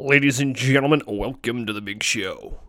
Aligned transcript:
Ladies 0.00 0.38
and 0.38 0.54
gentlemen, 0.54 1.02
welcome 1.08 1.66
to 1.66 1.72
the 1.72 1.80
big 1.80 2.04
show. 2.04 2.60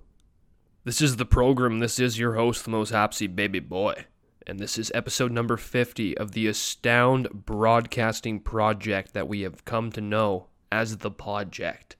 This 0.84 1.00
is 1.00 1.18
the 1.18 1.26
program. 1.26 1.78
This 1.78 2.00
is 2.00 2.18
your 2.18 2.34
host, 2.34 2.64
the 2.64 2.72
most 2.72 2.92
hapsy 2.92 3.28
baby 3.28 3.60
boy. 3.60 4.06
And 4.48 4.60
this 4.60 4.80
is 4.80 4.92
episode 4.96 5.32
number 5.32 5.56
50 5.56 6.18
of 6.18 6.32
the 6.32 6.48
Astound 6.48 7.46
Broadcasting 7.46 8.40
Project 8.40 9.14
that 9.14 9.28
we 9.28 9.42
have 9.42 9.64
come 9.64 9.92
to 9.92 10.02
know 10.02 10.48
as 10.72 10.98
the 10.98 11.12
Project. 11.12 11.98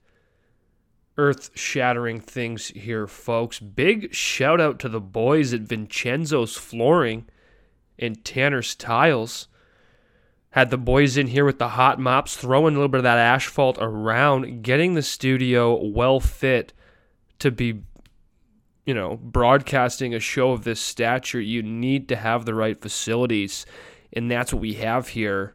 Earth 1.16 1.52
shattering 1.54 2.18
things 2.18 2.66
here, 2.66 3.06
folks. 3.06 3.60
Big 3.60 4.12
shout 4.12 4.60
out 4.60 4.80
to 4.80 4.88
the 4.88 5.00
boys 5.00 5.54
at 5.54 5.60
Vincenzo's 5.60 6.56
Flooring 6.56 7.28
and 8.00 8.24
Tanner's 8.24 8.74
Tiles. 8.74 9.46
Had 10.50 10.70
the 10.70 10.78
boys 10.78 11.16
in 11.16 11.28
here 11.28 11.44
with 11.44 11.58
the 11.58 11.68
hot 11.68 12.00
mops, 12.00 12.36
throwing 12.36 12.74
a 12.74 12.78
little 12.78 12.88
bit 12.88 12.98
of 12.98 13.04
that 13.04 13.18
asphalt 13.18 13.78
around, 13.80 14.62
getting 14.62 14.94
the 14.94 15.02
studio 15.02 15.80
well 15.80 16.18
fit 16.18 16.72
to 17.38 17.52
be, 17.52 17.82
you 18.84 18.92
know, 18.92 19.16
broadcasting 19.16 20.12
a 20.12 20.18
show 20.18 20.50
of 20.50 20.64
this 20.64 20.80
stature. 20.80 21.40
You 21.40 21.62
need 21.62 22.08
to 22.08 22.16
have 22.16 22.44
the 22.44 22.54
right 22.54 22.80
facilities, 22.80 23.64
and 24.12 24.28
that's 24.28 24.52
what 24.52 24.60
we 24.60 24.74
have 24.74 25.08
here. 25.08 25.54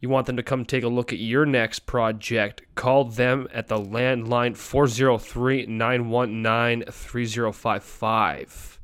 You 0.00 0.08
want 0.08 0.26
them 0.26 0.36
to 0.36 0.42
come 0.42 0.64
take 0.64 0.84
a 0.84 0.88
look 0.88 1.12
at 1.12 1.18
your 1.18 1.44
next 1.44 1.80
project, 1.80 2.62
call 2.74 3.04
them 3.04 3.48
at 3.52 3.68
the 3.68 3.78
landline 3.78 4.56
403 4.56 5.66
919 5.66 6.84
3055. 6.90 8.80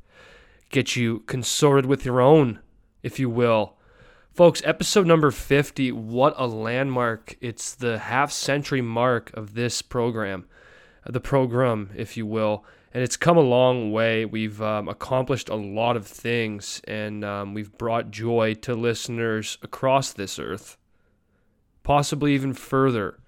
Get 0.69 0.95
you 0.95 1.19
consorted 1.21 1.85
with 1.85 2.05
your 2.05 2.21
own, 2.21 2.59
if 3.03 3.19
you 3.19 3.29
will. 3.29 3.77
Folks, 4.33 4.61
episode 4.63 5.05
number 5.05 5.29
50, 5.29 5.91
what 5.91 6.33
a 6.37 6.47
landmark. 6.47 7.35
It's 7.41 7.75
the 7.75 7.99
half 7.99 8.31
century 8.31 8.79
mark 8.79 9.29
of 9.33 9.55
this 9.55 9.81
program, 9.81 10.45
the 11.05 11.19
program, 11.19 11.89
if 11.97 12.15
you 12.15 12.25
will. 12.25 12.63
And 12.93 13.03
it's 13.03 13.17
come 13.17 13.35
a 13.35 13.41
long 13.41 13.91
way. 13.91 14.23
We've 14.23 14.61
um, 14.61 14.87
accomplished 14.87 15.49
a 15.49 15.55
lot 15.55 15.97
of 15.97 16.07
things, 16.07 16.79
and 16.87 17.25
um, 17.25 17.53
we've 17.53 17.77
brought 17.77 18.09
joy 18.09 18.53
to 18.61 18.73
listeners 18.73 19.57
across 19.63 20.13
this 20.13 20.39
earth, 20.39 20.77
possibly 21.83 22.33
even 22.33 22.53
further. 22.53 23.19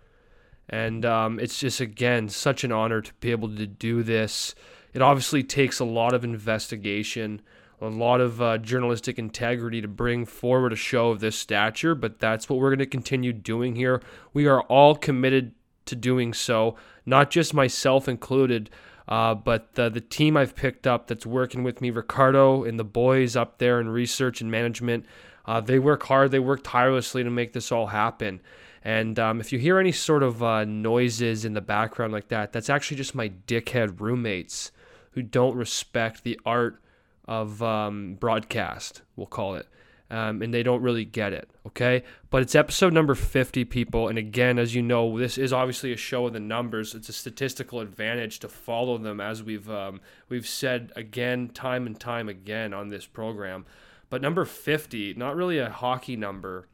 And 0.69 1.03
um, 1.03 1.37
it's 1.37 1.59
just, 1.59 1.81
again, 1.81 2.29
such 2.29 2.63
an 2.63 2.71
honor 2.71 3.01
to 3.01 3.13
be 3.15 3.31
able 3.31 3.53
to 3.57 3.67
do 3.67 4.03
this. 4.03 4.55
It 4.93 5.01
obviously 5.01 5.43
takes 5.43 5.79
a 5.79 5.85
lot 5.85 6.13
of 6.13 6.23
investigation 6.23 7.41
a 7.83 7.89
lot 7.89 8.21
of 8.21 8.41
uh, 8.41 8.57
journalistic 8.57 9.19
integrity 9.19 9.81
to 9.81 9.87
bring 9.87 10.25
forward 10.25 10.71
a 10.71 10.77
show 10.77 11.09
of 11.09 11.19
this 11.19 11.37
stature, 11.37 11.93
but 11.93 12.19
that's 12.19 12.49
what 12.49 12.59
we're 12.59 12.69
going 12.69 12.79
to 12.79 12.85
continue 12.85 13.33
doing 13.33 13.75
here. 13.75 14.01
We 14.33 14.47
are 14.47 14.61
all 14.63 14.95
committed 14.95 15.53
to 15.85 15.95
doing 15.95 16.33
so, 16.33 16.75
not 17.05 17.29
just 17.29 17.53
myself 17.53 18.07
included, 18.07 18.69
uh, 19.07 19.35
but 19.35 19.73
the, 19.73 19.89
the 19.89 20.01
team 20.01 20.37
I've 20.37 20.55
picked 20.55 20.87
up 20.87 21.07
that's 21.07 21.25
working 21.25 21.63
with 21.63 21.81
me, 21.81 21.89
Ricardo 21.89 22.63
and 22.63 22.79
the 22.79 22.85
boys 22.85 23.35
up 23.35 23.57
there 23.57 23.81
in 23.81 23.89
research 23.89 24.39
and 24.39 24.49
management. 24.49 25.05
Uh, 25.45 25.59
they 25.59 25.77
work 25.77 26.03
hard, 26.03 26.31
they 26.31 26.39
work 26.39 26.61
tirelessly 26.63 27.23
to 27.23 27.29
make 27.29 27.51
this 27.51 27.71
all 27.71 27.87
happen. 27.87 28.39
And 28.81 29.19
um, 29.19 29.41
if 29.41 29.51
you 29.51 29.59
hear 29.59 29.77
any 29.77 29.91
sort 29.91 30.23
of 30.23 30.41
uh, 30.41 30.63
noises 30.65 31.43
in 31.43 31.53
the 31.53 31.61
background 31.61 32.13
like 32.13 32.29
that, 32.29 32.53
that's 32.53 32.69
actually 32.69 32.97
just 32.97 33.15
my 33.15 33.29
dickhead 33.47 33.99
roommates 33.99 34.71
who 35.11 35.21
don't 35.21 35.55
respect 35.55 36.23
the 36.23 36.39
art 36.45 36.82
of 37.25 37.61
um, 37.63 38.15
broadcast, 38.15 39.01
we'll 39.15 39.27
call 39.27 39.55
it. 39.55 39.67
Um, 40.09 40.43
and 40.43 40.53
they 40.53 40.61
don't 40.61 40.83
really 40.83 41.05
get 41.05 41.33
it, 41.33 41.49
okay? 41.65 42.03
But 42.29 42.43
it's 42.43 42.53
episode 42.53 42.93
number 42.93 43.15
50, 43.15 43.65
people. 43.65 44.09
And 44.09 44.17
again, 44.17 44.59
as 44.59 44.75
you 44.75 44.83
know, 44.83 45.17
this 45.17 45.39
is 45.39 45.51
obviously 45.51 45.91
a 45.91 45.97
show 45.97 46.27
of 46.27 46.33
the 46.33 46.39
numbers. 46.39 46.93
It's 46.93 47.09
a 47.09 47.13
statistical 47.13 47.79
advantage 47.79 48.37
to 48.39 48.47
follow 48.47 48.99
them, 48.99 49.19
as 49.19 49.41
we've 49.41 49.67
um, 49.71 50.01
we've 50.29 50.47
said 50.47 50.91
again, 50.95 51.49
time 51.49 51.87
and 51.87 51.99
time 51.99 52.29
again 52.29 52.73
on 52.73 52.89
this 52.89 53.07
program. 53.07 53.65
But 54.11 54.21
number 54.21 54.45
50, 54.45 55.15
not 55.15 55.35
really 55.35 55.57
a 55.57 55.71
hockey 55.71 56.15
number, 56.15 56.67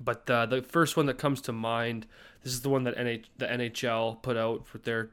but 0.00 0.30
uh, 0.30 0.46
the 0.46 0.62
first 0.62 0.96
one 0.96 1.04
that 1.06 1.18
comes 1.18 1.42
to 1.42 1.52
mind. 1.52 2.06
This 2.42 2.54
is 2.54 2.62
the 2.62 2.70
one 2.70 2.84
that 2.84 2.96
NH- 2.96 3.26
the 3.36 3.46
NHL 3.46 4.22
put 4.22 4.38
out 4.38 4.66
for 4.66 4.78
their 4.78 5.10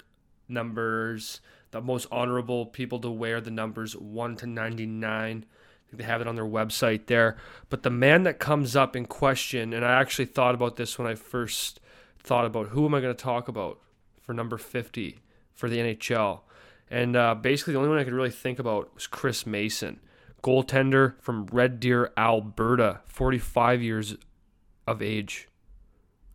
numbers 0.47 1.41
the 1.71 1.81
most 1.81 2.07
honorable 2.11 2.65
people 2.65 2.99
to 2.99 3.09
wear 3.09 3.41
the 3.41 3.51
numbers 3.51 3.95
1 3.95 4.35
to 4.37 4.47
99. 4.47 5.45
I 5.45 5.89
think 5.89 5.97
they 5.97 6.03
have 6.03 6.21
it 6.21 6.27
on 6.27 6.35
their 6.35 6.45
website 6.45 7.07
there. 7.07 7.37
But 7.69 7.83
the 7.83 7.89
man 7.89 8.23
that 8.23 8.39
comes 8.39 8.75
up 8.75 8.95
in 8.95 9.05
question, 9.05 9.73
and 9.73 9.85
I 9.85 9.99
actually 9.99 10.25
thought 10.25 10.55
about 10.55 10.75
this 10.75 10.97
when 10.97 11.07
I 11.07 11.15
first 11.15 11.79
thought 12.21 12.45
about 12.45 12.69
who 12.69 12.85
am 12.85 12.93
I 12.93 13.01
going 13.01 13.15
to 13.15 13.23
talk 13.23 13.47
about 13.47 13.79
for 14.21 14.33
number 14.33 14.57
50 14.57 15.19
for 15.53 15.69
the 15.69 15.77
NHL. 15.77 16.41
And 16.89 17.15
uh, 17.15 17.35
basically, 17.35 17.73
the 17.73 17.79
only 17.79 17.89
one 17.89 17.99
I 17.99 18.03
could 18.03 18.13
really 18.13 18.29
think 18.31 18.59
about 18.59 18.93
was 18.93 19.07
Chris 19.07 19.45
Mason, 19.45 19.99
goaltender 20.41 21.19
from 21.21 21.47
Red 21.47 21.79
Deer, 21.79 22.11
Alberta, 22.17 23.01
45 23.05 23.81
years 23.81 24.15
of 24.87 25.01
age. 25.01 25.48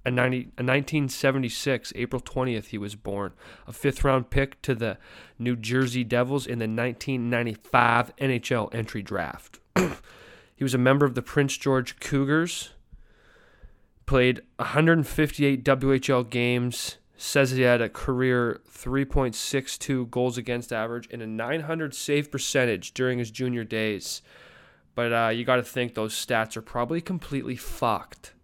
A, 0.06 0.10
90, 0.10 0.36
a 0.36 0.62
1976, 0.62 1.92
April 1.96 2.20
20th, 2.20 2.66
he 2.66 2.78
was 2.78 2.94
born. 2.94 3.32
A 3.66 3.72
fifth 3.72 4.04
round 4.04 4.28
pick 4.28 4.60
to 4.62 4.74
the 4.74 4.98
New 5.38 5.56
Jersey 5.56 6.04
Devils 6.04 6.46
in 6.46 6.58
the 6.58 6.64
1995 6.64 8.14
NHL 8.16 8.74
entry 8.74 9.02
draft. 9.02 9.60
he 10.56 10.62
was 10.62 10.74
a 10.74 10.78
member 10.78 11.06
of 11.06 11.14
the 11.14 11.22
Prince 11.22 11.56
George 11.56 11.98
Cougars. 12.00 12.70
Played 14.04 14.42
158 14.56 15.64
WHL 15.64 16.28
games. 16.28 16.98
Says 17.16 17.52
he 17.52 17.62
had 17.62 17.80
a 17.80 17.88
career 17.88 18.60
3.62 18.70 20.10
goals 20.10 20.36
against 20.36 20.72
average 20.72 21.08
and 21.10 21.22
a 21.22 21.26
900 21.26 21.94
save 21.94 22.30
percentage 22.30 22.92
during 22.92 23.18
his 23.18 23.30
junior 23.30 23.64
days. 23.64 24.20
But 24.94 25.12
uh, 25.12 25.28
you 25.28 25.44
got 25.44 25.56
to 25.56 25.62
think 25.62 25.94
those 25.94 26.14
stats 26.14 26.56
are 26.58 26.62
probably 26.62 27.00
completely 27.00 27.56
fucked 27.56 28.34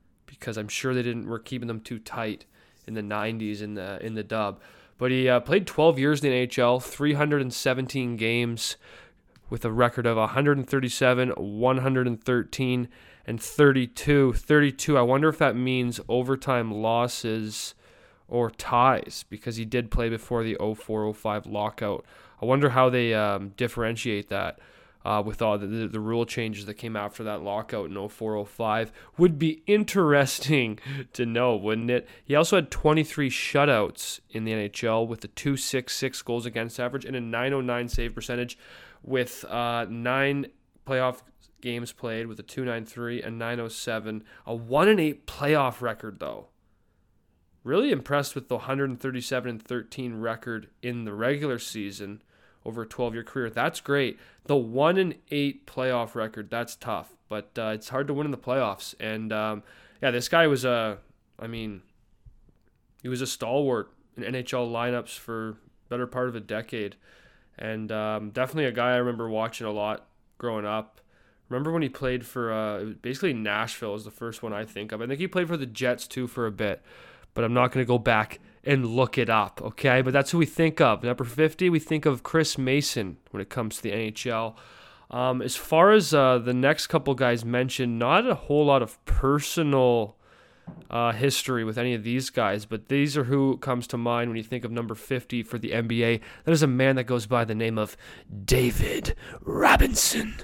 because 0.41 0.57
I'm 0.57 0.69
sure 0.69 0.95
they 0.95 1.03
didn't 1.03 1.29
were 1.29 1.39
keeping 1.39 1.69
them 1.69 1.81
too 1.81 1.99
tight 1.99 2.47
in 2.87 2.95
the 2.95 3.03
90s 3.03 3.63
in 3.63 3.75
the 3.75 4.05
in 4.05 4.15
the 4.15 4.25
dub. 4.25 4.61
But 4.99 5.11
he 5.11 5.29
uh, 5.29 5.41
played 5.41 5.67
12 5.67 5.99
years 5.99 6.23
in 6.23 6.31
the 6.31 6.47
NHL, 6.47 6.83
317 6.83 8.17
games 8.17 8.77
with 9.49 9.65
a 9.65 9.73
record 9.73 10.07
of 10.07 10.17
137, 10.17 11.31
113, 11.31 12.89
and 13.27 13.43
32. 13.43 14.33
32. 14.35 14.99
I 14.99 15.03
wonder 15.03 15.29
if 15.29 15.39
that 15.39 15.57
means 15.57 16.01
overtime 16.09 16.71
losses 16.71 17.75
or 18.29 18.51
ties 18.51 19.25
because 19.29 19.57
he 19.57 19.65
did 19.65 19.91
play 19.91 20.09
before 20.09 20.45
the 20.45 20.57
0405 20.61 21.47
lockout. 21.47 22.05
I 22.41 22.45
wonder 22.45 22.71
how 22.71 22.91
they 22.91 23.15
um, 23.15 23.51
differentiate 23.57 24.29
that 24.29 24.59
uh, 25.05 25.23
with 25.25 25.41
all 25.41 25.59
the, 25.59 25.67
the, 25.67 25.89
the, 25.89 26.01
rule 26.01 26.27
changes 26.27 26.67
that 26.67 26.75
came 26.75 26.95
after 26.95 27.25
that 27.25 27.43
lockout 27.43 27.91
in 27.91 28.09
0405 28.09 28.93
would 29.17 29.39
be 29.39 29.63
interesting 29.67 30.79
to 31.13 31.25
know, 31.25 31.57
wouldn't 31.57 31.91
it? 31.91 32.09
He 32.25 32.35
also 32.35 32.57
had 32.57 32.71
23 32.71 33.31
shutouts 33.31 34.21
in 34.31 34.45
the 34.45 34.53
NHL 34.53 35.07
with 35.07 35.25
a 35.25 35.29
266 35.29 36.23
goals 36.23 36.47
against 36.47 36.79
average 36.79 37.05
and 37.05 37.17
a 37.17 37.21
909 37.21 37.89
save 37.89 38.15
percentage 38.15 38.59
with 39.03 39.45
uh, 39.47 39.87
nine 39.89 40.47
playoff 40.87 41.23
games 41.61 41.93
played 41.93 42.27
with 42.27 42.39
a 42.39 42.43
293 42.43 43.23
and 43.23 43.39
907, 43.39 44.25
a 44.47 44.55
1 44.55 44.89
and 44.89 45.01
8 45.01 45.27
playoff 45.27 45.81
record 45.81 46.19
though. 46.19 46.49
Really 47.63 47.91
impressed 47.91 48.35
with 48.35 48.49
the 48.49 48.57
137 48.57 49.51
and 49.51 49.63
13 49.63 50.21
record 50.21 50.69
in 50.83 51.05
the 51.05 51.13
regular 51.13 51.59
season 51.59 52.23
over 52.65 52.83
a 52.83 52.87
12 52.87 53.15
year 53.15 53.25
career. 53.25 53.51
That's 53.51 53.81
great. 53.81 54.19
The 54.45 54.57
1 54.57 54.97
and 54.99 55.15
8 55.31 55.67
playoff 55.67 56.15
record, 56.15 56.51
that's 56.51 56.77
tough, 56.77 57.15
but 57.29 57.51
uh, 57.59 57.73
it's 57.75 57.89
hard 57.89 58.07
to 58.09 58.15
win 58.15 58.27
in 58.27 58.31
the 58.31 58.39
playoffs. 58.39 58.95
And 59.01 59.33
um, 59.33 59.63
yeah, 60.03 60.11
this 60.11 60.29
guy 60.29 60.47
was 60.47 60.65
a, 60.65 60.99
I 61.39 61.47
mean, 61.47 61.83
he 63.03 63.09
was 63.09 63.21
a 63.21 63.27
stalwart 63.27 63.93
in 64.17 64.23
NHL 64.23 64.71
lineups 64.71 65.19
for 65.19 65.57
better 65.89 66.07
part 66.07 66.29
of 66.29 66.35
a 66.35 66.41
decade. 66.41 66.97
And 67.59 67.93
um, 67.93 68.31
definitely 68.31 68.65
a 68.65 68.73
guy 68.73 68.93
I 68.93 68.97
remember 68.97 69.29
watching 69.29 69.67
a 69.67 69.73
lot 69.73 70.07
growing 70.39 70.65
up. 70.65 71.01
Remember 71.49 71.73
when 71.73 71.83
he 71.83 71.89
played 71.89 72.25
for 72.25 72.53
uh, 72.53 72.85
basically 73.03 73.35
Nashville 73.35 73.95
is 73.95 74.05
the 74.05 74.11
first 74.11 74.43
one 74.43 74.53
I 74.53 74.65
think 74.65 74.93
of. 74.93 75.03
I 75.03 75.07
think 75.07 75.19
he 75.19 75.27
played 75.27 75.49
for 75.49 75.57
the 75.57 75.67
Jets 75.67 76.07
too 76.07 76.27
for 76.27 76.47
a 76.47 76.53
bit, 76.53 76.81
but 77.35 77.45
I'm 77.45 77.55
not 77.55 77.73
going 77.73 77.85
to 77.85 77.89
go 77.89 77.99
back 77.99 78.41
and 78.65 78.87
look 78.87 79.17
it 79.17 79.31
up, 79.31 79.61
okay? 79.63 80.03
But 80.03 80.13
that's 80.13 80.31
who 80.31 80.39
we 80.39 80.47
think 80.47 80.81
of. 80.81 81.03
Number 81.03 81.25
50, 81.25 81.71
we 81.71 81.79
think 81.79 82.07
of 82.07 82.23
Chris 82.23 82.59
Mason 82.59 83.17
when 83.31 83.41
it 83.41 83.49
comes 83.49 83.77
to 83.77 83.83
the 83.83 83.93
NHL. 83.93 84.55
Um, 85.11 85.43
as 85.43 85.57
far 85.57 85.93
as 85.93 86.15
uh, 86.15 86.39
the 86.39 86.55
next 86.55 86.87
couple 86.87 87.15
guys 87.15 87.45
mentioned, 87.45 87.99
not 87.99 88.29
a 88.29 88.35
whole 88.35 88.67
lot 88.67 88.83
of 88.83 89.03
personal 89.07 90.17
uh, 90.89 91.13
history 91.13 91.65
with 91.65 91.79
any 91.79 91.95
of 91.95 92.05
these 92.05 92.31
guys, 92.31 92.65
but 92.65 92.89
these 92.89 93.17
are 93.17 93.25
who 93.25 93.57
comes 93.59 93.87
to 93.89 93.97
mind 93.97 94.31
when 94.31 94.37
you 94.37 94.43
think 94.43 94.65
of 94.65 94.71
number 94.71 94.95
50 94.95 95.43
for 95.43 95.59
the 95.59 95.71
NBA. 95.71 96.21
That 96.45 96.53
is 96.53 96.63
a 96.63 96.69
man 96.69 96.97
that 96.97 97.05
goes 97.05 97.27
by 97.27 97.45
the 97.45 97.55
name 97.55 97.79
of 97.79 97.97
David 98.45 99.15
Robinson. 99.41 100.35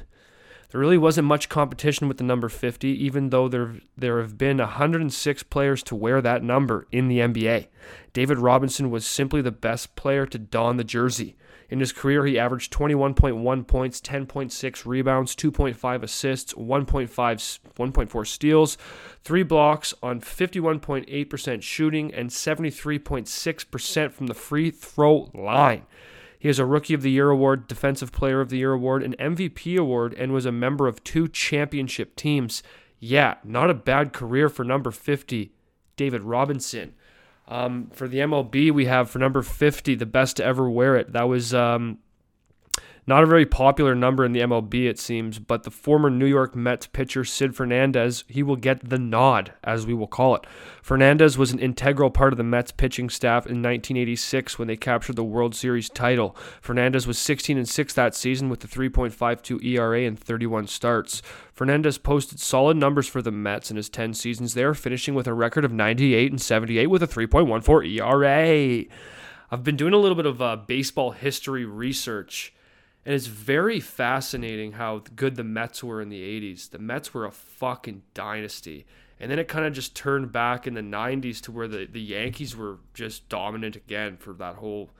There 0.70 0.80
really 0.80 0.98
wasn't 0.98 1.28
much 1.28 1.48
competition 1.48 2.08
with 2.08 2.18
the 2.18 2.24
number 2.24 2.48
50, 2.48 2.88
even 2.88 3.30
though 3.30 3.48
there, 3.48 3.76
there 3.96 4.20
have 4.20 4.36
been 4.36 4.58
106 4.58 5.42
players 5.44 5.82
to 5.84 5.94
wear 5.94 6.20
that 6.20 6.42
number 6.42 6.86
in 6.90 7.08
the 7.08 7.18
NBA. 7.18 7.68
David 8.12 8.38
Robinson 8.38 8.90
was 8.90 9.06
simply 9.06 9.42
the 9.42 9.52
best 9.52 9.94
player 9.94 10.26
to 10.26 10.38
don 10.38 10.76
the 10.76 10.84
jersey. 10.84 11.36
In 11.68 11.80
his 11.80 11.92
career, 11.92 12.24
he 12.26 12.38
averaged 12.38 12.72
21.1 12.72 13.66
points, 13.66 14.00
10.6 14.00 14.86
rebounds, 14.86 15.34
2.5 15.34 16.02
assists, 16.02 16.54
1.5 16.54 17.58
1.4 17.76 18.26
steals, 18.26 18.78
3 19.24 19.42
blocks 19.42 19.94
on 20.02 20.20
51.8% 20.20 21.62
shooting 21.62 22.14
and 22.14 22.30
73.6% 22.30 24.12
from 24.12 24.26
the 24.26 24.34
free 24.34 24.70
throw 24.70 25.30
line. 25.34 25.82
He 26.38 26.48
has 26.48 26.58
a 26.58 26.66
Rookie 26.66 26.94
of 26.94 27.02
the 27.02 27.10
Year 27.10 27.30
award, 27.30 27.66
Defensive 27.66 28.12
Player 28.12 28.40
of 28.40 28.50
the 28.50 28.58
Year 28.58 28.72
award, 28.72 29.02
an 29.02 29.14
MVP 29.18 29.78
award, 29.78 30.14
and 30.14 30.32
was 30.32 30.46
a 30.46 30.52
member 30.52 30.86
of 30.86 31.02
two 31.02 31.28
championship 31.28 32.16
teams. 32.16 32.62
Yeah, 32.98 33.34
not 33.44 33.70
a 33.70 33.74
bad 33.74 34.12
career 34.12 34.48
for 34.48 34.64
number 34.64 34.90
50, 34.90 35.52
David 35.96 36.22
Robinson. 36.22 36.94
Um, 37.48 37.90
for 37.92 38.08
the 38.08 38.18
MLB, 38.18 38.72
we 38.72 38.86
have 38.86 39.08
for 39.08 39.18
number 39.18 39.42
50, 39.42 39.94
the 39.94 40.06
best 40.06 40.36
to 40.38 40.44
ever 40.44 40.68
wear 40.68 40.96
it. 40.96 41.12
That 41.12 41.28
was 41.28 41.54
um, 41.54 41.98
not 43.08 43.22
a 43.22 43.26
very 43.26 43.46
popular 43.46 43.94
number 43.94 44.24
in 44.24 44.32
the 44.32 44.40
MLB, 44.40 44.88
it 44.88 44.98
seems, 44.98 45.38
but 45.38 45.62
the 45.62 45.70
former 45.70 46.10
New 46.10 46.26
York 46.26 46.56
Mets 46.56 46.88
pitcher 46.88 47.24
Sid 47.24 47.54
Fernandez, 47.54 48.24
he 48.26 48.42
will 48.42 48.56
get 48.56 48.88
the 48.88 48.98
nod, 48.98 49.52
as 49.62 49.86
we 49.86 49.94
will 49.94 50.08
call 50.08 50.34
it. 50.34 50.44
Fernandez 50.82 51.38
was 51.38 51.52
an 51.52 51.60
integral 51.60 52.10
part 52.10 52.32
of 52.32 52.36
the 52.36 52.42
Mets 52.42 52.72
pitching 52.72 53.08
staff 53.08 53.46
in 53.46 53.62
1986 53.62 54.58
when 54.58 54.66
they 54.66 54.76
captured 54.76 55.14
the 55.14 55.22
World 55.22 55.54
Series 55.54 55.88
title. 55.88 56.36
Fernandez 56.60 57.06
was 57.06 57.16
16 57.16 57.56
and 57.56 57.68
6 57.68 57.94
that 57.94 58.16
season 58.16 58.48
with 58.48 58.64
a 58.64 58.66
3.52 58.68 59.64
ERA 59.64 60.02
and 60.02 60.18
31 60.18 60.66
starts. 60.66 61.22
Fernandez 61.52 61.98
posted 61.98 62.40
solid 62.40 62.76
numbers 62.76 63.06
for 63.06 63.22
the 63.22 63.30
Mets 63.30 63.70
in 63.70 63.76
his 63.76 63.88
10 63.88 64.14
seasons 64.14 64.54
there, 64.54 64.74
finishing 64.74 65.14
with 65.14 65.28
a 65.28 65.34
record 65.34 65.64
of 65.64 65.72
98 65.72 66.32
and 66.32 66.40
78 66.40 66.88
with 66.88 67.04
a 67.04 67.06
3.14 67.06 68.00
ERA. 68.00 68.84
I've 69.48 69.62
been 69.62 69.76
doing 69.76 69.94
a 69.94 69.98
little 69.98 70.16
bit 70.16 70.26
of 70.26 70.42
uh, 70.42 70.56
baseball 70.56 71.12
history 71.12 71.64
research 71.64 72.52
and 73.06 73.14
it's 73.14 73.28
very 73.28 73.78
fascinating 73.78 74.72
how 74.72 75.04
good 75.14 75.36
the 75.36 75.44
Mets 75.44 75.84
were 75.84 76.02
in 76.02 76.08
the 76.08 76.20
80s. 76.20 76.70
The 76.70 76.80
Mets 76.80 77.14
were 77.14 77.24
a 77.24 77.30
fucking 77.30 78.02
dynasty. 78.14 78.84
And 79.20 79.30
then 79.30 79.38
it 79.38 79.46
kind 79.46 79.64
of 79.64 79.72
just 79.72 79.94
turned 79.94 80.32
back 80.32 80.66
in 80.66 80.74
the 80.74 80.80
90s 80.80 81.40
to 81.42 81.52
where 81.52 81.68
the, 81.68 81.86
the 81.86 82.00
Yankees 82.00 82.56
were 82.56 82.80
just 82.94 83.28
dominant 83.28 83.76
again 83.76 84.16
for 84.16 84.32
that 84.34 84.56
whole, 84.56 84.90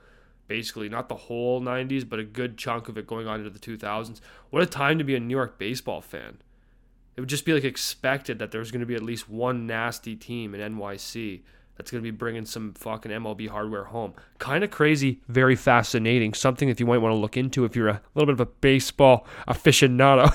basically, 0.47 0.87
not 0.87 1.09
the 1.09 1.15
whole 1.15 1.61
90s, 1.61 2.07
but 2.07 2.17
a 2.17 2.23
good 2.23 2.57
chunk 2.57 2.87
of 2.87 2.97
it 2.97 3.07
going 3.07 3.27
on 3.27 3.39
into 3.39 3.49
the 3.49 3.59
2000s. 3.59 4.21
What 4.51 4.63
a 4.63 4.67
time 4.67 4.97
to 4.99 5.03
be 5.03 5.15
a 5.15 5.19
New 5.19 5.35
York 5.35 5.59
baseball 5.59 5.99
fan. 5.99 6.37
It 7.17 7.19
would 7.19 7.29
just 7.29 7.43
be 7.43 7.51
like 7.51 7.65
expected 7.65 8.39
that 8.39 8.51
there 8.51 8.59
was 8.59 8.71
going 8.71 8.79
to 8.79 8.85
be 8.85 8.95
at 8.95 9.03
least 9.03 9.27
one 9.27 9.67
nasty 9.67 10.15
team 10.15 10.55
in 10.55 10.75
NYC 10.75 11.41
that's 11.77 11.91
going 11.91 12.03
to 12.03 12.11
be 12.11 12.15
bringing 12.15 12.45
some 12.45 12.73
fucking 12.73 13.11
MLB 13.11 13.49
hardware 13.49 13.85
home. 13.85 14.13
Kind 14.39 14.63
of 14.63 14.71
crazy, 14.71 15.21
very 15.27 15.55
fascinating. 15.55 16.33
Something 16.33 16.67
that 16.69 16.79
you 16.79 16.87
might 16.87 16.97
want 16.97 17.13
to 17.13 17.17
look 17.17 17.37
into 17.37 17.65
if 17.65 17.75
you're 17.75 17.87
a 17.87 18.01
little 18.15 18.25
bit 18.25 18.41
of 18.41 18.47
a 18.47 18.51
baseball 18.51 19.27
aficionado. 19.47 20.33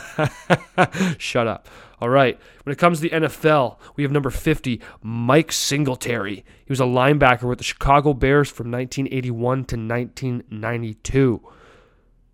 Shut 1.19 1.49
up. 1.49 1.69
All 2.01 2.09
right. 2.09 2.39
When 2.65 2.73
it 2.73 2.79
comes 2.79 3.01
to 3.01 3.09
the 3.09 3.15
NFL, 3.15 3.77
we 3.97 4.05
have 4.05 4.13
number 4.13 4.31
50, 4.31 4.81
Mike 5.03 5.53
Singletary. 5.53 6.37
He 6.37 6.71
was 6.71 6.81
a 6.81 6.85
linebacker 6.85 7.49
with 7.49 7.59
the 7.59 7.65
Chicago 7.65 8.15
Bears 8.15 8.49
from 8.49 8.71
1981 8.71 9.65
to 9.67 9.77
1992. 9.77 11.49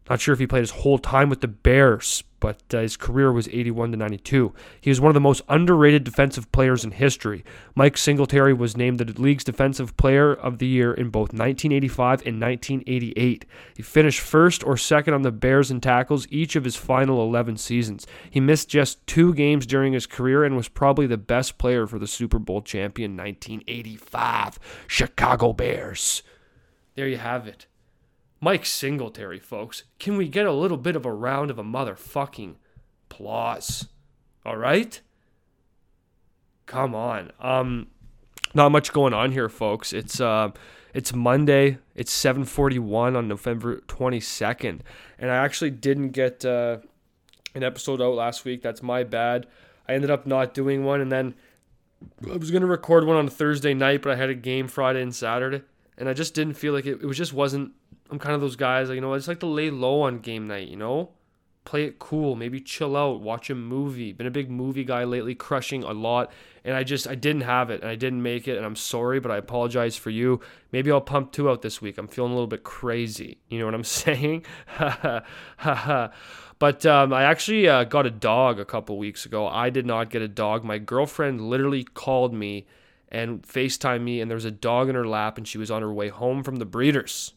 Not 0.09 0.21
sure 0.21 0.33
if 0.33 0.39
he 0.39 0.47
played 0.47 0.61
his 0.61 0.71
whole 0.71 0.99
time 0.99 1.29
with 1.29 1.41
the 1.41 1.49
Bears, 1.49 2.25
but 2.41 2.63
uh, 2.73 2.79
his 2.81 2.97
career 2.97 3.33
was 3.33 3.49
81 3.49 3.93
to 3.93 3.97
92. 3.97 4.55
He 4.81 4.91
was 4.91 5.01
one 5.01 5.11
of 5.11 5.15
the 5.15 5.21
most 5.21 5.43
underrated 5.49 6.05
defensive 6.05 6.51
players 6.53 6.85
in 6.85 6.93
history. 6.93 7.45
Mike 7.75 7.97
Singletary 7.97 8.53
was 8.53 8.77
named 8.77 8.99
the 8.99 9.21
league's 9.21 9.45
defensive 9.45 9.97
player 9.97 10.33
of 10.33 10.59
the 10.59 10.67
year 10.67 10.93
in 10.93 11.11
both 11.11 11.33
1985 11.33 12.27
and 12.27 12.41
1988. 12.41 13.45
He 13.77 13.83
finished 13.83 14.21
first 14.21 14.65
or 14.65 14.77
second 14.77 15.15
on 15.15 15.23
the 15.23 15.33
Bears 15.33 15.71
in 15.71 15.81
tackles 15.81 16.27
each 16.31 16.57
of 16.57 16.65
his 16.65 16.77
final 16.77 17.23
11 17.23 17.57
seasons. 17.57 18.07
He 18.31 18.41
missed 18.41 18.69
just 18.69 19.07
two 19.07 19.35
games 19.35 19.67
during 19.67 19.93
his 19.93 20.07
career 20.07 20.45
and 20.45 20.57
was 20.57 20.69
probably 20.69 21.07
the 21.07 21.17
best 21.17 21.59
player 21.59 21.87
for 21.87 21.99
the 21.99 22.07
Super 22.07 22.39
Bowl 22.39 22.63
champion 22.63 23.17
1985 23.17 24.59
Chicago 24.87 25.53
Bears. 25.53 26.23
There 26.95 27.07
you 27.07 27.19
have 27.19 27.47
it. 27.47 27.68
Mike 28.41 28.65
Singletary, 28.67 29.39
folks. 29.39 29.85
Can 29.99 30.17
we 30.17 30.29
get 30.29 30.47
a 30.47 30.53
little 30.53 30.77
bit 30.77 30.97
of 30.97 31.05
a 31.05 31.13
round 31.13 31.51
of 31.51 31.59
a 31.59 31.65
motherfucking 31.65 32.55
applause? 33.11 33.89
All 34.47 34.57
right? 34.57 35.01
Come 36.67 36.95
on. 36.95 37.33
Um 37.41 37.89
not 38.55 38.73
much 38.73 38.93
going 38.93 39.13
on 39.13 39.33
here, 39.33 39.49
folks. 39.49 39.93
It's 39.93 40.21
uh 40.21 40.51
it's 40.95 41.15
Monday. 41.15 41.79
It's 41.95 42.13
7:41 42.13 43.17
on 43.17 43.29
November 43.29 43.81
22nd, 43.89 44.81
and 45.19 45.31
I 45.31 45.37
actually 45.37 45.71
didn't 45.71 46.11
get 46.11 46.45
uh, 46.45 46.79
an 47.55 47.63
episode 47.63 48.01
out 48.01 48.15
last 48.15 48.45
week. 48.45 48.63
That's 48.63 48.83
my 48.83 49.05
bad. 49.05 49.47
I 49.89 49.95
ended 49.95 50.11
up 50.11 50.27
not 50.27 50.55
doing 50.55 50.85
one, 50.85 51.01
and 51.01 51.13
then 51.13 51.35
I 52.29 52.37
was 52.37 52.51
gonna 52.51 52.67
record 52.67 53.05
one 53.05 53.17
on 53.17 53.29
Thursday 53.29 53.75
night, 53.75 54.03
but 54.03 54.13
I 54.13 54.17
had 54.17 54.31
a 54.31 54.35
game 54.35 54.67
Friday 54.69 55.03
and 55.03 55.15
Saturday, 55.15 55.63
and 55.97 56.09
I 56.09 56.15
just 56.15 56.35
didn't 56.35 56.55
feel 56.55 56.73
like 56.73 56.87
it. 56.87 57.01
It 57.03 57.07
was 57.07 57.17
just 57.17 57.33
wasn't 57.33 57.73
I'm 58.11 58.19
kind 58.19 58.35
of 58.35 58.41
those 58.41 58.57
guys, 58.57 58.89
like, 58.89 58.97
you 58.97 59.01
know, 59.01 59.15
I 59.15 59.19
just 59.19 59.29
like 59.29 59.41
to 59.41 59.47
lay 59.47 59.71
low 59.71 60.03
on 60.03 60.19
game 60.19 60.47
night, 60.47 60.69
you 60.69 60.77
know? 60.77 61.11
Play 61.65 61.85
it 61.85 61.99
cool, 61.99 62.35
maybe 62.35 62.61
chill 62.61 62.97
out, 62.97 63.21
watch 63.21 63.51
a 63.51 63.55
movie. 63.55 64.13
Been 64.13 64.27
a 64.27 64.31
big 64.31 64.51
movie 64.51 64.85
guy 64.85 65.05
lately, 65.05 65.35
crushing 65.35 65.83
a 65.83 65.93
lot, 65.93 66.33
and 66.65 66.75
I 66.75 66.83
just 66.83 67.07
I 67.07 67.15
didn't 67.15 67.43
have 67.43 67.69
it 67.69 67.83
and 67.83 67.91
I 67.91 67.95
didn't 67.95 68.23
make 68.23 68.49
it, 68.49 68.57
and 68.57 68.65
I'm 68.65 68.75
sorry, 68.77 69.21
but 69.21 69.31
I 69.31 69.37
apologize 69.37 69.95
for 69.95 70.09
you. 70.09 70.41
Maybe 70.73 70.91
I'll 70.91 71.03
pump 71.03 71.31
two 71.31 71.51
out 71.51 71.61
this 71.61 71.83
week. 71.83 71.99
I'm 71.99 72.09
feeling 72.09 72.31
a 72.33 72.35
little 72.35 72.47
bit 72.47 72.65
crazy. 72.65 73.37
You 73.51 73.59
know 73.59 73.67
what 73.67 73.75
I'm 73.75 73.85
saying? 73.85 74.47
but 76.59 76.87
um, 76.87 77.13
I 77.13 77.25
actually 77.25 77.69
uh, 77.69 77.85
got 77.85 78.07
a 78.07 78.11
dog 78.11 78.59
a 78.59 78.65
couple 78.65 78.97
weeks 78.97 79.27
ago. 79.27 79.47
I 79.47 79.69
did 79.69 79.85
not 79.85 80.09
get 80.09 80.23
a 80.23 80.29
dog. 80.29 80.65
My 80.65 80.79
girlfriend 80.79 81.51
literally 81.51 81.85
called 81.85 82.33
me 82.33 82.67
and 83.11 83.43
FaceTime 83.43 84.03
me, 84.03 84.23
and 84.23 84.31
there 84.31 84.37
was 84.37 84.45
a 84.45 84.51
dog 84.51 84.89
in 84.89 84.95
her 84.95 85.07
lap, 85.07 85.39
and 85.39 85.47
she 85.47 85.59
was 85.59 85.71
on 85.71 85.83
her 85.83 85.93
way 85.93 86.09
home 86.09 86.43
from 86.43 86.57
the 86.57 86.67
breeders. 86.67 87.35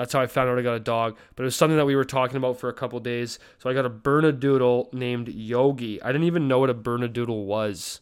That's 0.00 0.14
how 0.14 0.20
I 0.22 0.28
found 0.28 0.48
out 0.48 0.58
I 0.58 0.62
got 0.62 0.76
a 0.76 0.80
dog. 0.80 1.18
But 1.36 1.42
it 1.42 1.44
was 1.44 1.56
something 1.56 1.76
that 1.76 1.84
we 1.84 1.94
were 1.94 2.06
talking 2.06 2.38
about 2.38 2.58
for 2.58 2.70
a 2.70 2.72
couple 2.72 2.98
days. 3.00 3.38
So 3.58 3.68
I 3.68 3.74
got 3.74 3.84
a 3.84 3.90
Bernedoodle 3.90 4.94
named 4.94 5.28
Yogi. 5.28 6.00
I 6.00 6.06
didn't 6.06 6.24
even 6.24 6.48
know 6.48 6.58
what 6.58 6.70
a 6.70 6.74
Bernedoodle 6.74 7.44
was. 7.44 8.00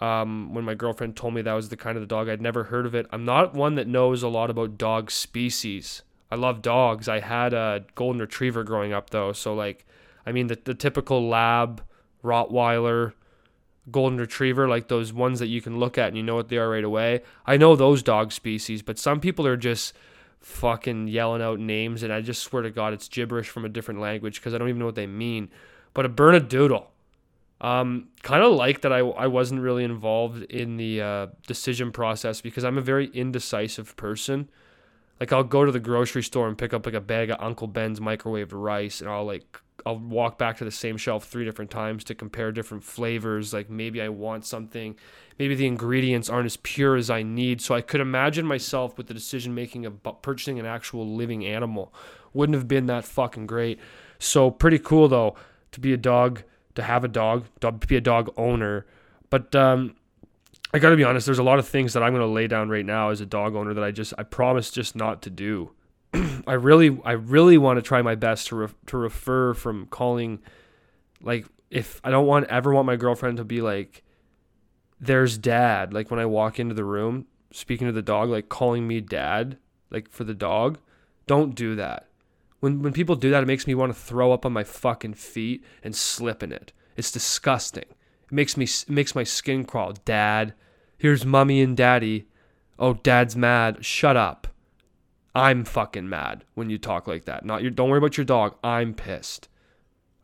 Um, 0.00 0.52
when 0.54 0.64
my 0.64 0.74
girlfriend 0.74 1.14
told 1.14 1.34
me 1.34 1.42
that 1.42 1.52
was 1.52 1.68
the 1.68 1.76
kind 1.76 1.96
of 1.96 2.02
the 2.02 2.08
dog 2.08 2.28
I'd 2.28 2.42
never 2.42 2.64
heard 2.64 2.84
of 2.84 2.96
it. 2.96 3.06
I'm 3.12 3.24
not 3.24 3.54
one 3.54 3.76
that 3.76 3.86
knows 3.86 4.24
a 4.24 4.28
lot 4.28 4.50
about 4.50 4.76
dog 4.76 5.08
species. 5.08 6.02
I 6.32 6.34
love 6.34 6.62
dogs. 6.62 7.08
I 7.08 7.20
had 7.20 7.54
a 7.54 7.84
golden 7.94 8.20
retriever 8.20 8.64
growing 8.64 8.92
up 8.92 9.10
though, 9.10 9.32
so 9.32 9.54
like, 9.54 9.86
I 10.26 10.32
mean 10.32 10.48
the 10.48 10.58
the 10.62 10.74
typical 10.74 11.28
lab, 11.28 11.80
Rottweiler, 12.24 13.12
golden 13.90 14.18
retriever, 14.18 14.68
like 14.68 14.88
those 14.88 15.12
ones 15.12 15.38
that 15.38 15.46
you 15.46 15.62
can 15.62 15.78
look 15.78 15.96
at 15.96 16.08
and 16.08 16.16
you 16.16 16.24
know 16.24 16.34
what 16.34 16.48
they 16.48 16.58
are 16.58 16.68
right 16.68 16.82
away. 16.82 17.22
I 17.46 17.56
know 17.56 17.76
those 17.76 18.02
dog 18.02 18.32
species, 18.32 18.82
but 18.82 18.98
some 18.98 19.20
people 19.20 19.46
are 19.46 19.56
just 19.56 19.94
fucking 20.46 21.08
yelling 21.08 21.42
out 21.42 21.58
names, 21.58 22.04
and 22.04 22.12
I 22.12 22.20
just 22.20 22.40
swear 22.40 22.62
to 22.62 22.70
God, 22.70 22.92
it's 22.92 23.08
gibberish 23.08 23.48
from 23.48 23.64
a 23.64 23.68
different 23.68 24.00
language 24.00 24.36
because 24.36 24.54
I 24.54 24.58
don't 24.58 24.68
even 24.68 24.78
know 24.78 24.86
what 24.86 24.94
they 24.94 25.06
mean. 25.06 25.50
But 25.92 26.06
a 26.06 26.08
Bernedoodle. 26.08 26.86
Um, 27.60 28.08
kind 28.22 28.44
of 28.44 28.52
like 28.52 28.82
that 28.82 28.92
I, 28.92 28.98
I 28.98 29.26
wasn't 29.26 29.60
really 29.62 29.82
involved 29.82 30.44
in 30.44 30.76
the 30.76 31.00
uh, 31.00 31.26
decision 31.46 31.90
process 31.90 32.40
because 32.40 32.64
I'm 32.64 32.78
a 32.78 32.82
very 32.82 33.08
indecisive 33.08 33.96
person. 33.96 34.48
Like 35.18 35.32
I'll 35.32 35.42
go 35.42 35.64
to 35.64 35.72
the 35.72 35.80
grocery 35.80 36.22
store 36.22 36.46
and 36.46 36.56
pick 36.56 36.72
up 36.72 36.86
like 36.86 36.94
a 36.94 37.00
bag 37.00 37.30
of 37.30 37.40
Uncle 37.40 37.66
Ben's 37.66 37.98
microwaved 37.98 38.52
rice, 38.52 39.00
and 39.00 39.10
I'll 39.10 39.24
like 39.24 39.60
I'll 39.84 39.98
walk 39.98 40.38
back 40.38 40.56
to 40.58 40.64
the 40.64 40.70
same 40.70 40.96
shelf 40.96 41.24
three 41.24 41.44
different 41.44 41.70
times 41.70 42.04
to 42.04 42.14
compare 42.14 42.50
different 42.52 42.84
flavors. 42.84 43.52
Like 43.52 43.68
maybe 43.68 44.00
I 44.00 44.08
want 44.08 44.46
something, 44.46 44.96
maybe 45.38 45.54
the 45.54 45.66
ingredients 45.66 46.30
aren't 46.30 46.46
as 46.46 46.56
pure 46.56 46.96
as 46.96 47.10
I 47.10 47.22
need. 47.22 47.60
So 47.60 47.74
I 47.74 47.80
could 47.80 48.00
imagine 48.00 48.46
myself 48.46 48.96
with 48.96 49.06
the 49.06 49.14
decision 49.14 49.54
making 49.54 49.84
of 49.86 50.00
purchasing 50.22 50.58
an 50.58 50.66
actual 50.66 51.06
living 51.06 51.44
animal. 51.44 51.92
Wouldn't 52.32 52.54
have 52.54 52.68
been 52.68 52.86
that 52.86 53.04
fucking 53.04 53.46
great. 53.46 53.78
So 54.18 54.50
pretty 54.50 54.78
cool 54.78 55.08
though 55.08 55.36
to 55.72 55.80
be 55.80 55.92
a 55.92 55.98
dog, 55.98 56.42
to 56.74 56.82
have 56.82 57.04
a 57.04 57.08
dog, 57.08 57.44
to 57.60 57.72
be 57.72 57.96
a 57.96 58.00
dog 58.00 58.32
owner. 58.36 58.86
But 59.28 59.54
um, 59.54 59.94
I 60.72 60.78
got 60.78 60.90
to 60.90 60.96
be 60.96 61.04
honest. 61.04 61.26
There's 61.26 61.38
a 61.38 61.44
lot 61.44 61.58
of 61.58 61.68
things 61.68 61.92
that 61.92 62.02
I'm 62.02 62.12
going 62.12 62.26
to 62.26 62.32
lay 62.32 62.46
down 62.46 62.68
right 62.68 62.84
now 62.84 63.10
as 63.10 63.20
a 63.20 63.26
dog 63.26 63.54
owner 63.54 63.74
that 63.74 63.84
I 63.84 63.90
just 63.90 64.14
I 64.18 64.22
promise 64.22 64.70
just 64.70 64.96
not 64.96 65.22
to 65.22 65.30
do. 65.30 65.70
I 66.46 66.54
really 66.54 66.98
I 67.04 67.12
really 67.12 67.58
want 67.58 67.78
to 67.78 67.82
try 67.82 68.02
my 68.02 68.14
best 68.14 68.48
to 68.48 68.56
re- 68.56 68.68
to 68.86 68.96
refer 68.96 69.54
from 69.54 69.86
calling 69.86 70.40
like 71.20 71.46
if 71.70 72.00
I 72.04 72.10
don't 72.10 72.26
want 72.26 72.46
ever 72.48 72.72
want 72.72 72.86
my 72.86 72.96
girlfriend 72.96 73.38
to 73.38 73.44
be 73.44 73.60
like 73.60 74.02
there's 75.00 75.36
dad 75.38 75.92
like 75.92 76.10
when 76.10 76.20
I 76.20 76.26
walk 76.26 76.58
into 76.58 76.74
the 76.74 76.84
room 76.84 77.26
speaking 77.52 77.86
to 77.86 77.92
the 77.92 78.02
dog 78.02 78.28
like 78.30 78.48
calling 78.48 78.86
me 78.86 79.00
dad 79.00 79.58
like 79.90 80.10
for 80.10 80.24
the 80.24 80.34
dog 80.34 80.78
don't 81.26 81.54
do 81.54 81.74
that 81.76 82.08
When 82.60 82.82
when 82.82 82.92
people 82.92 83.16
do 83.16 83.30
that, 83.30 83.42
it 83.42 83.46
makes 83.46 83.66
me 83.66 83.74
want 83.74 83.92
to 83.92 83.98
throw 83.98 84.32
up 84.32 84.46
on 84.46 84.52
my 84.52 84.64
fucking 84.64 85.14
feet 85.14 85.64
and 85.82 85.94
slip 85.94 86.42
in 86.42 86.52
it. 86.52 86.72
It's 86.96 87.12
disgusting. 87.12 87.84
It 87.84 88.32
makes 88.32 88.56
me 88.56 88.64
it 88.64 88.88
makes 88.88 89.14
my 89.14 89.24
skin 89.24 89.64
crawl. 89.64 89.92
Dad, 90.04 90.54
here's 90.98 91.24
mommy 91.26 91.60
and 91.62 91.76
daddy. 91.76 92.26
Oh, 92.78 92.94
dad's 92.94 93.36
mad. 93.36 93.84
Shut 93.84 94.16
up. 94.16 94.48
I'm 95.36 95.64
fucking 95.64 96.08
mad 96.08 96.44
when 96.54 96.70
you 96.70 96.78
talk 96.78 97.06
like 97.06 97.26
that. 97.26 97.44
Not 97.44 97.60
your 97.60 97.70
don't 97.70 97.90
worry 97.90 97.98
about 97.98 98.16
your 98.16 98.24
dog. 98.24 98.56
I'm 98.64 98.94
pissed. 98.94 99.48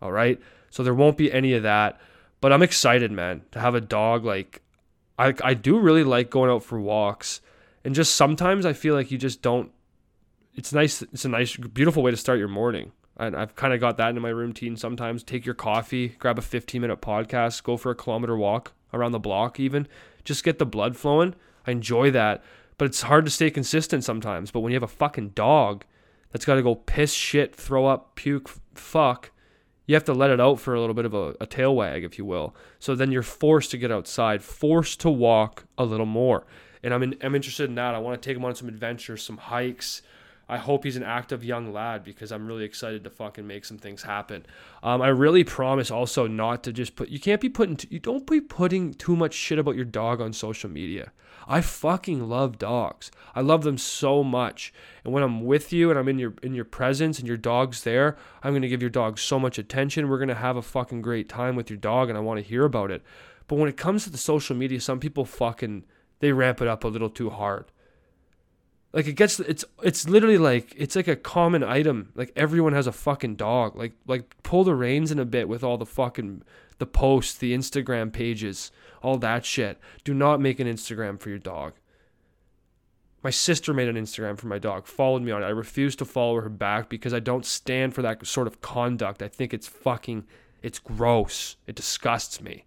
All 0.01 0.11
right? 0.11 0.41
So 0.71 0.83
there 0.83 0.95
won't 0.95 1.19
be 1.19 1.31
any 1.31 1.53
of 1.53 1.65
that. 1.65 2.01
But 2.41 2.51
I'm 2.51 2.63
excited, 2.63 3.13
man, 3.13 3.43
to 3.53 3.61
have 3.61 3.75
a 3.75 3.81
dog 3.81 4.25
like 4.25 4.63
I 5.19 5.35
I 5.45 5.53
do 5.53 5.79
really 5.79 6.03
like 6.03 6.31
going 6.31 6.51
out 6.51 6.65
for 6.65 6.81
walks. 6.81 7.43
And 7.85 7.95
just 7.95 8.15
sometimes 8.15 8.65
I 8.65 8.73
feel 8.73 8.95
like 8.95 9.11
you 9.11 9.19
just 9.19 9.43
don't 9.43 9.71
it's 10.55 10.73
nice 10.73 11.03
it's 11.03 11.27
a 11.27 11.29
nice 11.29 11.59
beautiful 11.59 12.03
way 12.03 12.11
to 12.11 12.17
start 12.17 12.39
your 12.39 12.49
morning. 12.49 12.93
And 13.19 13.37
I've 13.37 13.55
kind 13.55 13.75
of 13.75 13.81
got 13.81 13.99
that 13.99 14.17
in 14.17 14.23
my 14.23 14.31
routine 14.31 14.79
sometimes. 14.79 15.23
Take 15.23 15.45
your 15.45 15.55
coffee, 15.55 16.09
grab 16.09 16.39
a 16.39 16.43
15 16.43 16.81
minute 16.81 17.03
podcast, 17.03 17.63
go 17.65 17.77
for 17.77 17.91
a 17.91 17.95
kilometer 17.95 18.35
walk 18.35 18.73
around 18.95 19.13
the 19.13 19.19
block 19.19 19.61
even. 19.61 19.87
Just 20.25 20.43
get 20.43 20.59
the 20.59 20.65
blood 20.65 20.97
flowing. 20.97 21.35
I 21.67 21.73
enjoy 21.73 22.11
that. 22.13 22.43
But 22.79 22.87
it's 22.87 23.03
hard 23.03 23.25
to 23.25 23.31
stay 23.31 23.51
consistent 23.51 24.05
sometimes. 24.05 24.51
But 24.51 24.61
when 24.61 24.73
you 24.73 24.77
have 24.77 24.83
a 24.83 24.89
fucking 24.89 25.31
dog 25.31 25.85
that's 26.31 26.45
got 26.45 26.55
to 26.55 26.63
go 26.63 26.75
piss, 26.75 27.13
shit, 27.13 27.55
throw 27.55 27.87
up, 27.87 28.15
puke, 28.15 28.51
fuck, 28.75 29.31
you 29.87 29.95
have 29.95 30.05
to 30.05 30.15
let 30.15 30.31
it 30.31 30.41
out 30.41 30.61
for 30.61 30.75
a 30.75 30.81
little 30.81 30.95
bit 30.95 31.05
of 31.05 31.15
a, 31.15 31.35
a 31.41 31.47
tail 31.47 31.75
wag, 31.75 32.05
if 32.05 32.19
you 32.19 32.25
will. 32.25 32.55
So 32.79 32.95
then 32.95 33.13
you're 33.13 33.23
forced 33.23 33.71
to 33.73 33.79
get 33.79 33.91
outside, 33.91 34.43
forced 34.43 35.01
to 35.01 35.11
walk 35.11 35.65
a 35.77 35.85
little 35.85 36.07
more. 36.07 36.47
And 36.83 36.95
I'm, 36.95 37.03
in, 37.03 37.17
I'm 37.21 37.35
interested 37.35 37.69
in 37.69 37.75
that. 37.77 37.95
I 37.95 37.99
want 37.99 38.21
to 38.21 38.27
take 38.27 38.37
him 38.37 38.45
on 38.45 38.55
some 38.55 38.69
adventures, 38.69 39.23
some 39.23 39.37
hikes, 39.37 40.03
I 40.49 40.59
hope 40.59 40.85
he's 40.85 40.97
an 40.97 41.03
active 41.03 41.45
young 41.45 41.73
lad 41.73 42.05
because 42.05 42.33
I'm 42.33 42.47
really 42.47 42.65
excited 42.65 43.05
to 43.05 43.11
fucking 43.11 43.47
make 43.47 43.65
some 43.65 43.79
things 43.79 44.03
happen. 44.03 44.45
Um, 44.83 45.01
I 45.01 45.09
really 45.09 45.45
promise 45.45 45.91
also 45.91 46.27
not 46.27 46.63
to 46.65 46.73
just 46.73 46.97
put. 46.97 47.09
You 47.09 47.21
can't 47.21 47.41
be 47.41 47.49
putting. 47.49 47.79
You 47.91 47.99
don't 47.99 48.27
be 48.27 48.41
putting 48.41 48.93
too 48.95 49.17
much 49.17 49.35
shit 49.35 49.59
about 49.59 49.77
your 49.77 49.85
dog 49.85 50.21
on 50.21 50.33
social 50.33 50.69
media. 50.69 51.13
I 51.49 51.61
fucking 51.61 52.29
love 52.29 52.59
dogs. 52.59 53.11
I 53.35 53.41
love 53.41 53.63
them 53.63 53.79
so 53.79 54.23
much. 54.23 54.73
And 55.05 55.13
when 55.13 55.23
I'm 55.23 55.45
with 55.45 55.73
you 55.73 55.91
and 55.91 55.99
I'm 55.99 56.09
in 56.09 56.19
your 56.19 56.35
in 56.43 56.55
your 56.55 56.65
presence 56.65 57.19
and 57.19 57.27
your 57.27 57.37
dog's 57.37 57.85
there, 57.85 58.17
I'm 58.43 58.53
gonna 58.53 58.69
give 58.69 58.83
your 58.83 58.91
dog 58.91 59.19
so 59.19 59.39
much 59.39 59.59
attention. 59.59 60.09
We're 60.09 60.19
gonna 60.19 60.35
have 60.35 60.57
a 60.57 60.63
fucking 60.63 61.03
great 61.03 61.29
time 61.29 61.57
with 61.57 61.71
your 61.71 61.79
dog, 61.79 62.09
and 62.09 62.19
I 62.19 62.21
want 62.21 62.39
to 62.39 62.47
hear 62.47 62.65
about 62.65 62.91
it. 62.91 63.03
But 63.49 63.57
when 63.57 63.69
it 63.69 63.77
comes 63.77 64.05
to 64.05 64.11
the 64.11 64.19
social 64.19 64.57
media, 64.57 64.81
some 64.81 65.01
people 65.01 65.25
fucking 65.25 65.85
they 66.21 66.33
ramp 66.33 66.61
it 66.61 66.69
up 66.69 66.85
a 66.85 66.89
little 66.89 67.11
too 67.11 67.31
hard 67.31 67.67
like 68.93 69.07
it 69.07 69.15
gets 69.15 69.41
it's 69.41 69.65
it's 69.83 70.09
literally 70.09 70.39
like 70.39 70.75
it's 70.77 70.97
like 70.97 71.09
a 71.09 71.17
common 71.17 71.65
item. 71.65 72.13
Like 72.15 72.33
everyone 72.37 72.75
has 72.75 72.87
a 72.87 72.93
fucking 72.93 73.37
dog. 73.37 73.75
Like 73.77 73.95
like 74.07 74.43
pull 74.43 74.65
the 74.65 74.75
reins 74.75 75.11
in 75.11 75.19
a 75.19 75.25
bit 75.25 75.49
with 75.49 75.65
all 75.65 75.79
the 75.79 75.87
fucking 75.87 76.43
the 76.79 76.87
posts 76.87 77.39
the 77.39 77.55
instagram 77.55 78.13
pages 78.13 78.71
all 79.03 79.17
that 79.19 79.45
shit. 79.45 79.79
Do 80.05 80.13
not 80.13 80.41
make 80.41 80.61
an 80.61 80.67
instagram 80.67 81.19
for 81.19 81.31
your 81.31 81.39
dog. 81.39 81.75
My 83.23 83.31
sister 83.31 83.73
made 83.73 83.89
an 83.89 83.97
instagram 83.97 84.37
for 84.37 84.49
my 84.49 84.59
dog 84.59 84.87
followed 84.87 85.23
me 85.23 85.33
on 85.33 85.43
it. 85.43 85.47
I 85.47 85.51
refuse 85.51 85.97
to 85.97 86.05
follow 86.05 86.41
her 86.41 86.51
back 86.51 86.89
because 86.89 87.15
i 87.15 87.21
don't 87.21 87.47
stand 87.47 87.95
for 87.95 88.03
that 88.03 88.27
sort 88.27 88.47
of 88.47 88.61
conduct. 88.61 89.23
I 89.23 89.29
think 89.29 89.55
it's 89.55 89.69
fucking 89.69 90.27
it's 90.63 90.79
gross. 90.79 91.57
It 91.67 91.77
disgusts 91.77 92.43
me. 92.43 92.67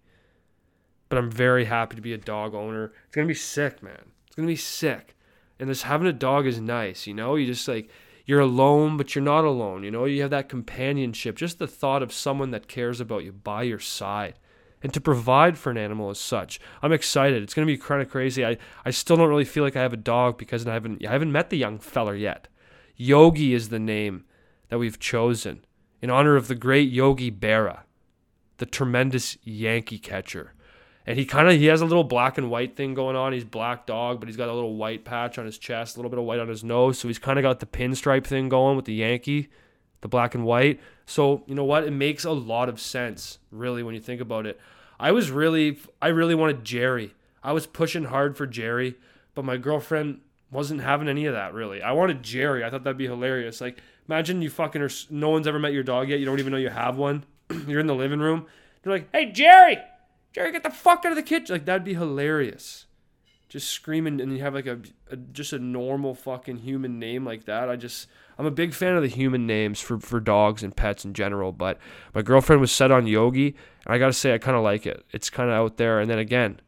But 1.08 1.18
i'm 1.18 1.30
very 1.30 1.66
happy 1.66 1.94
to 1.94 2.02
be 2.02 2.14
a 2.14 2.18
dog 2.18 2.52
owner. 2.52 2.92
It's 3.06 3.14
gonna 3.14 3.28
be 3.28 3.34
sick 3.34 3.80
man. 3.80 4.10
It's 4.26 4.34
gonna 4.34 4.48
be 4.48 4.56
sick 4.56 5.15
and 5.58 5.68
just 5.68 5.84
having 5.84 6.06
a 6.06 6.12
dog 6.12 6.46
is 6.46 6.60
nice, 6.60 7.06
you 7.06 7.14
know? 7.14 7.36
You 7.36 7.46
just 7.46 7.66
like 7.68 7.88
you're 8.24 8.40
alone, 8.40 8.96
but 8.96 9.14
you're 9.14 9.24
not 9.24 9.44
alone, 9.44 9.84
you 9.84 9.90
know? 9.90 10.04
You 10.04 10.22
have 10.22 10.30
that 10.30 10.48
companionship, 10.48 11.36
just 11.36 11.58
the 11.58 11.66
thought 11.66 12.02
of 12.02 12.12
someone 12.12 12.50
that 12.50 12.68
cares 12.68 13.00
about 13.00 13.24
you 13.24 13.32
by 13.32 13.62
your 13.62 13.78
side. 13.78 14.34
And 14.82 14.92
to 14.92 15.00
provide 15.00 15.56
for 15.56 15.70
an 15.70 15.78
animal 15.78 16.10
as 16.10 16.18
such. 16.18 16.60
I'm 16.82 16.92
excited. 16.92 17.42
It's 17.42 17.54
gonna 17.54 17.66
be 17.66 17.78
kind 17.78 18.02
of 18.02 18.10
crazy. 18.10 18.44
I, 18.44 18.58
I 18.84 18.90
still 18.90 19.16
don't 19.16 19.28
really 19.28 19.44
feel 19.44 19.64
like 19.64 19.76
I 19.76 19.82
have 19.82 19.94
a 19.94 19.96
dog 19.96 20.38
because 20.38 20.66
I 20.66 20.74
haven't 20.74 21.04
I 21.04 21.10
haven't 21.10 21.32
met 21.32 21.50
the 21.50 21.56
young 21.56 21.78
feller 21.78 22.14
yet. 22.14 22.48
Yogi 22.94 23.54
is 23.54 23.68
the 23.68 23.78
name 23.78 24.24
that 24.68 24.78
we've 24.78 24.98
chosen 24.98 25.64
in 26.00 26.10
honor 26.10 26.36
of 26.36 26.48
the 26.48 26.54
great 26.54 26.90
Yogi 26.90 27.30
Berra, 27.30 27.80
the 28.58 28.66
tremendous 28.66 29.36
Yankee 29.42 29.98
catcher 29.98 30.52
and 31.06 31.16
he 31.18 31.24
kind 31.24 31.48
of 31.48 31.54
he 31.54 31.66
has 31.66 31.80
a 31.80 31.86
little 31.86 32.04
black 32.04 32.36
and 32.36 32.50
white 32.50 32.76
thing 32.76 32.94
going 32.94 33.14
on. 33.14 33.32
He's 33.32 33.44
black 33.44 33.86
dog, 33.86 34.18
but 34.18 34.28
he's 34.28 34.36
got 34.36 34.48
a 34.48 34.54
little 34.54 34.74
white 34.74 35.04
patch 35.04 35.38
on 35.38 35.46
his 35.46 35.56
chest, 35.56 35.96
a 35.96 36.00
little 36.00 36.10
bit 36.10 36.18
of 36.18 36.24
white 36.24 36.40
on 36.40 36.48
his 36.48 36.64
nose. 36.64 36.98
So 36.98 37.06
he's 37.06 37.20
kind 37.20 37.38
of 37.38 37.44
got 37.44 37.60
the 37.60 37.66
pinstripe 37.66 38.26
thing 38.26 38.48
going 38.48 38.74
with 38.76 38.86
the 38.86 38.94
Yankee, 38.94 39.48
the 40.00 40.08
black 40.08 40.34
and 40.34 40.44
white. 40.44 40.80
So 41.06 41.44
you 41.46 41.54
know 41.54 41.64
what? 41.64 41.84
It 41.84 41.92
makes 41.92 42.24
a 42.24 42.32
lot 42.32 42.68
of 42.68 42.80
sense, 42.80 43.38
really, 43.52 43.84
when 43.84 43.94
you 43.94 44.00
think 44.00 44.20
about 44.20 44.46
it. 44.46 44.58
I 44.98 45.12
was 45.12 45.30
really, 45.30 45.78
I 46.02 46.08
really 46.08 46.34
wanted 46.34 46.64
Jerry. 46.64 47.14
I 47.42 47.52
was 47.52 47.66
pushing 47.66 48.04
hard 48.04 48.36
for 48.36 48.46
Jerry, 48.46 48.96
but 49.34 49.44
my 49.44 49.56
girlfriend 49.58 50.20
wasn't 50.50 50.80
having 50.80 51.08
any 51.08 51.26
of 51.26 51.34
that. 51.34 51.54
Really, 51.54 51.82
I 51.82 51.92
wanted 51.92 52.24
Jerry. 52.24 52.64
I 52.64 52.70
thought 52.70 52.82
that'd 52.82 52.98
be 52.98 53.06
hilarious. 53.06 53.60
Like, 53.60 53.80
imagine 54.08 54.42
you 54.42 54.50
fucking 54.50 54.82
are. 54.82 54.90
No 55.10 55.30
one's 55.30 55.46
ever 55.46 55.60
met 55.60 55.72
your 55.72 55.84
dog 55.84 56.08
yet. 56.08 56.18
You 56.18 56.24
don't 56.26 56.40
even 56.40 56.50
know 56.50 56.58
you 56.58 56.70
have 56.70 56.96
one. 56.96 57.24
You're 57.68 57.78
in 57.78 57.86
the 57.86 57.94
living 57.94 58.18
room. 58.18 58.46
You're 58.84 58.94
like, 58.94 59.08
"Hey, 59.12 59.30
Jerry." 59.30 59.78
Jerry, 60.36 60.52
get 60.52 60.64
the 60.64 60.68
fuck 60.70 61.02
out 61.06 61.12
of 61.12 61.16
the 61.16 61.22
kitchen. 61.22 61.54
Like, 61.54 61.64
that'd 61.64 61.82
be 61.82 61.94
hilarious. 61.94 62.84
Just 63.48 63.70
screaming, 63.70 64.20
and 64.20 64.30
you 64.36 64.42
have 64.42 64.52
like 64.52 64.66
a, 64.66 64.80
a 65.10 65.16
just 65.16 65.54
a 65.54 65.58
normal 65.58 66.14
fucking 66.14 66.58
human 66.58 66.98
name 66.98 67.24
like 67.24 67.46
that. 67.46 67.70
I 67.70 67.76
just, 67.76 68.06
I'm 68.36 68.44
a 68.44 68.50
big 68.50 68.74
fan 68.74 68.96
of 68.96 69.02
the 69.02 69.08
human 69.08 69.46
names 69.46 69.80
for, 69.80 69.98
for 69.98 70.20
dogs 70.20 70.62
and 70.62 70.76
pets 70.76 71.06
in 71.06 71.14
general. 71.14 71.52
But 71.52 71.78
my 72.14 72.20
girlfriend 72.20 72.60
was 72.60 72.70
set 72.70 72.90
on 72.90 73.06
Yogi, 73.06 73.56
and 73.86 73.94
I 73.94 73.96
gotta 73.96 74.12
say, 74.12 74.34
I 74.34 74.36
kind 74.36 74.58
of 74.58 74.62
like 74.62 74.84
it. 74.84 75.06
It's 75.10 75.30
kind 75.30 75.48
of 75.48 75.56
out 75.56 75.78
there. 75.78 76.00
And 76.00 76.10
then 76.10 76.18
again, 76.18 76.60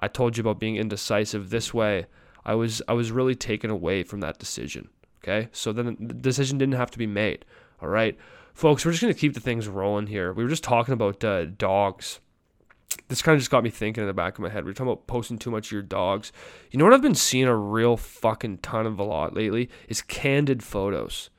I 0.00 0.08
told 0.08 0.36
you 0.36 0.40
about 0.40 0.58
being 0.58 0.74
indecisive. 0.74 1.50
This 1.50 1.72
way, 1.72 2.06
I 2.44 2.56
was 2.56 2.82
I 2.88 2.94
was 2.94 3.12
really 3.12 3.36
taken 3.36 3.70
away 3.70 4.02
from 4.02 4.18
that 4.18 4.40
decision. 4.40 4.88
Okay, 5.22 5.48
so 5.52 5.72
then 5.72 5.96
the 6.00 6.12
decision 6.12 6.58
didn't 6.58 6.74
have 6.74 6.90
to 6.90 6.98
be 6.98 7.06
made. 7.06 7.44
All 7.80 7.88
right, 7.88 8.18
folks, 8.52 8.84
we're 8.84 8.90
just 8.90 9.02
gonna 9.02 9.14
keep 9.14 9.34
the 9.34 9.38
things 9.38 9.68
rolling 9.68 10.08
here. 10.08 10.32
We 10.32 10.42
were 10.42 10.50
just 10.50 10.64
talking 10.64 10.94
about 10.94 11.22
uh, 11.22 11.44
dogs 11.44 12.18
this 13.08 13.22
kind 13.22 13.34
of 13.34 13.40
just 13.40 13.50
got 13.50 13.64
me 13.64 13.70
thinking 13.70 14.02
in 14.02 14.06
the 14.08 14.14
back 14.14 14.34
of 14.38 14.42
my 14.42 14.48
head. 14.48 14.64
We 14.64 14.70
are 14.70 14.74
talking 14.74 14.92
about 14.92 15.06
posting 15.06 15.38
too 15.38 15.50
much 15.50 15.68
of 15.68 15.72
your 15.72 15.82
dogs. 15.82 16.32
You 16.70 16.78
know 16.78 16.84
what 16.84 16.94
I've 16.94 17.02
been 17.02 17.14
seeing 17.14 17.46
a 17.46 17.56
real 17.56 17.96
fucking 17.96 18.58
ton 18.58 18.86
of 18.86 18.98
a 18.98 19.04
lot 19.04 19.34
lately 19.34 19.68
is 19.88 20.02
candid 20.02 20.62
photos. 20.62 21.30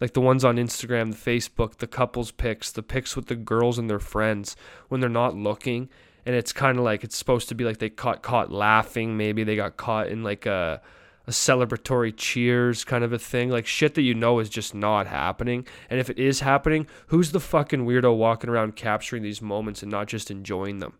Like 0.00 0.12
the 0.12 0.20
ones 0.20 0.44
on 0.44 0.56
Instagram, 0.56 1.12
the 1.12 1.30
Facebook, 1.30 1.76
the 1.76 1.86
couples 1.86 2.30
pics, 2.30 2.70
the 2.70 2.82
pics 2.82 3.16
with 3.16 3.26
the 3.26 3.34
girls 3.34 3.78
and 3.78 3.88
their 3.88 3.98
friends 3.98 4.56
when 4.88 5.00
they're 5.00 5.08
not 5.08 5.34
looking. 5.34 5.88
And 6.26 6.34
it's 6.34 6.52
kind 6.52 6.78
of 6.78 6.84
like 6.84 7.04
it's 7.04 7.16
supposed 7.16 7.48
to 7.48 7.54
be 7.54 7.64
like 7.64 7.78
they 7.78 7.88
caught 7.88 8.22
caught 8.22 8.52
laughing. 8.52 9.16
Maybe 9.16 9.44
they 9.44 9.56
got 9.56 9.76
caught 9.76 10.08
in 10.08 10.22
like 10.22 10.44
a 10.44 10.82
a 11.26 11.30
celebratory 11.30 12.14
cheers 12.16 12.84
kind 12.84 13.02
of 13.02 13.12
a 13.12 13.18
thing, 13.18 13.50
like 13.50 13.66
shit 13.66 13.94
that 13.94 14.02
you 14.02 14.14
know 14.14 14.38
is 14.38 14.48
just 14.48 14.74
not 14.74 15.06
happening. 15.06 15.66
And 15.90 15.98
if 15.98 16.08
it 16.08 16.18
is 16.18 16.40
happening, 16.40 16.86
who's 17.08 17.32
the 17.32 17.40
fucking 17.40 17.84
weirdo 17.84 18.16
walking 18.16 18.48
around 18.48 18.76
capturing 18.76 19.22
these 19.22 19.42
moments 19.42 19.82
and 19.82 19.90
not 19.90 20.06
just 20.06 20.30
enjoying 20.30 20.78
them? 20.78 20.94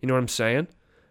You 0.00 0.08
know 0.08 0.14
what 0.14 0.20
I'm 0.20 0.28
saying? 0.28 0.68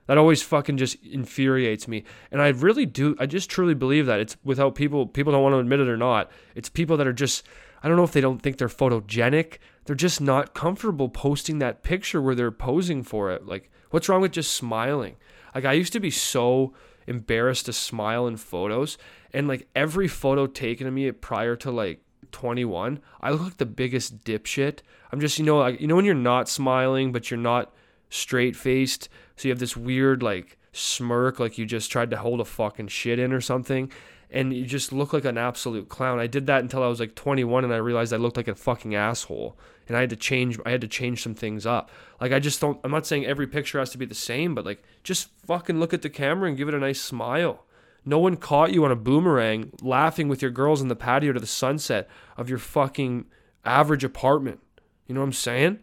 That 0.07 0.17
always 0.17 0.41
fucking 0.41 0.77
just 0.77 0.97
infuriates 1.05 1.87
me. 1.87 2.03
And 2.31 2.41
I 2.41 2.47
really 2.47 2.87
do 2.87 3.15
I 3.19 3.27
just 3.27 3.49
truly 3.49 3.75
believe 3.75 4.07
that. 4.07 4.19
It's 4.19 4.37
without 4.43 4.73
people 4.73 5.05
people 5.05 5.31
don't 5.31 5.43
want 5.43 5.53
to 5.53 5.59
admit 5.59 5.79
it 5.79 5.87
or 5.87 5.97
not. 5.97 6.31
It's 6.55 6.67
people 6.67 6.97
that 6.97 7.05
are 7.05 7.13
just 7.13 7.45
I 7.83 7.87
don't 7.87 7.95
know 7.95 8.03
if 8.03 8.11
they 8.11 8.19
don't 8.19 8.41
think 8.41 8.57
they're 8.57 8.67
photogenic. 8.67 9.59
They're 9.85 9.95
just 9.95 10.19
not 10.19 10.55
comfortable 10.55 11.09
posting 11.09 11.59
that 11.59 11.83
picture 11.83 12.21
where 12.21 12.33
they're 12.35 12.51
posing 12.51 13.03
for 13.03 13.31
it. 13.31 13.45
Like 13.45 13.69
what's 13.91 14.09
wrong 14.09 14.21
with 14.21 14.31
just 14.31 14.53
smiling? 14.53 15.15
Like 15.53 15.65
I 15.65 15.73
used 15.73 15.93
to 15.93 15.99
be 15.99 16.09
so 16.09 16.73
embarrassed 17.09 17.65
to 17.65 17.73
smile 17.73 18.27
in 18.27 18.37
photos. 18.37 18.97
And 19.33 19.47
like 19.47 19.67
every 19.75 20.07
photo 20.07 20.47
taken 20.47 20.87
of 20.87 20.93
me 20.93 21.11
prior 21.11 21.55
to 21.57 21.71
like 21.71 22.01
21, 22.31 22.99
I 23.21 23.31
look 23.31 23.41
like 23.41 23.57
the 23.57 23.65
biggest 23.65 24.23
dipshit. 24.23 24.79
I'm 25.11 25.19
just, 25.19 25.39
you 25.39 25.45
know, 25.45 25.57
like, 25.57 25.81
you 25.81 25.87
know, 25.87 25.95
when 25.95 26.05
you're 26.05 26.15
not 26.15 26.47
smiling, 26.47 27.11
but 27.11 27.29
you're 27.29 27.39
not 27.39 27.73
straight 28.09 28.55
faced. 28.55 29.09
So 29.35 29.47
you 29.47 29.51
have 29.51 29.59
this 29.59 29.75
weird 29.75 30.23
like 30.23 30.57
smirk, 30.71 31.39
like 31.39 31.57
you 31.57 31.65
just 31.65 31.91
tried 31.91 32.11
to 32.11 32.17
hold 32.17 32.39
a 32.39 32.45
fucking 32.45 32.87
shit 32.87 33.19
in 33.19 33.33
or 33.33 33.41
something. 33.41 33.91
And 34.31 34.53
you 34.53 34.65
just 34.65 34.93
look 34.93 35.11
like 35.11 35.25
an 35.25 35.39
absolute 35.39 35.89
clown. 35.89 36.19
I 36.19 36.27
did 36.27 36.45
that 36.45 36.61
until 36.61 36.83
I 36.83 36.87
was 36.87 36.99
like 36.99 37.15
21 37.15 37.63
and 37.63 37.73
I 37.73 37.77
realized 37.77 38.13
I 38.13 38.17
looked 38.17 38.37
like 38.37 38.47
a 38.47 38.53
fucking 38.53 38.93
asshole 38.93 39.57
and 39.89 39.97
I 39.97 40.01
had 40.01 40.11
to 40.11 40.15
change 40.15 40.57
I 40.65 40.69
had 40.69 40.81
to 40.81 40.87
change 40.87 41.21
some 41.21 41.33
things 41.33 41.65
up. 41.65 41.89
Like 42.21 42.31
I 42.31 42.39
just 42.39 42.61
don't 42.61 42.79
I'm 42.83 42.91
not 42.91 43.07
saying 43.07 43.25
every 43.25 43.47
picture 43.47 43.79
has 43.79 43.89
to 43.89 43.97
be 43.97 44.05
the 44.05 44.15
same, 44.15 44.55
but 44.55 44.63
like 44.63 44.83
just 45.03 45.29
fucking 45.45 45.79
look 45.79 45.93
at 45.93 46.03
the 46.03 46.09
camera 46.09 46.47
and 46.47 46.55
give 46.55 46.69
it 46.69 46.75
a 46.75 46.79
nice 46.79 47.01
smile. 47.01 47.65
No 48.05 48.19
one 48.19 48.37
caught 48.37 48.71
you 48.71 48.85
on 48.85 48.91
a 48.91 48.95
boomerang 48.95 49.71
laughing 49.81 50.29
with 50.29 50.41
your 50.41 50.51
girls 50.51 50.81
in 50.81 50.87
the 50.87 50.95
patio 50.95 51.33
to 51.33 51.39
the 51.39 51.47
sunset 51.47 52.07
of 52.37 52.49
your 52.49 52.59
fucking 52.59 53.25
average 53.65 54.03
apartment. 54.03 54.61
You 55.07 55.15
know 55.15 55.21
what 55.21 55.27
I'm 55.27 55.33
saying? 55.33 55.79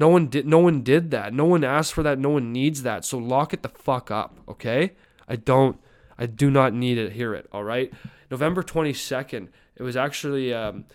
No 0.00 0.08
one 0.08 0.26
did 0.26 0.46
no 0.46 0.58
one 0.58 0.82
did 0.82 1.12
that. 1.12 1.32
No 1.32 1.44
one 1.44 1.62
asked 1.62 1.94
for 1.94 2.02
that. 2.02 2.18
No 2.18 2.30
one 2.30 2.52
needs 2.52 2.82
that. 2.82 3.04
So 3.04 3.16
lock 3.16 3.54
it 3.54 3.62
the 3.62 3.68
fuck 3.68 4.10
up, 4.10 4.36
okay? 4.48 4.92
I 5.28 5.36
don't 5.36 5.78
I 6.18 6.26
do 6.26 6.50
not 6.50 6.74
need 6.74 6.96
to 6.96 7.10
hear 7.10 7.32
it. 7.32 7.48
All 7.52 7.64
right. 7.64 7.92
November 8.28 8.64
22nd. 8.64 9.48
It 9.76 9.82
was 9.84 9.96
actually. 9.96 10.52
Um, 10.52 10.86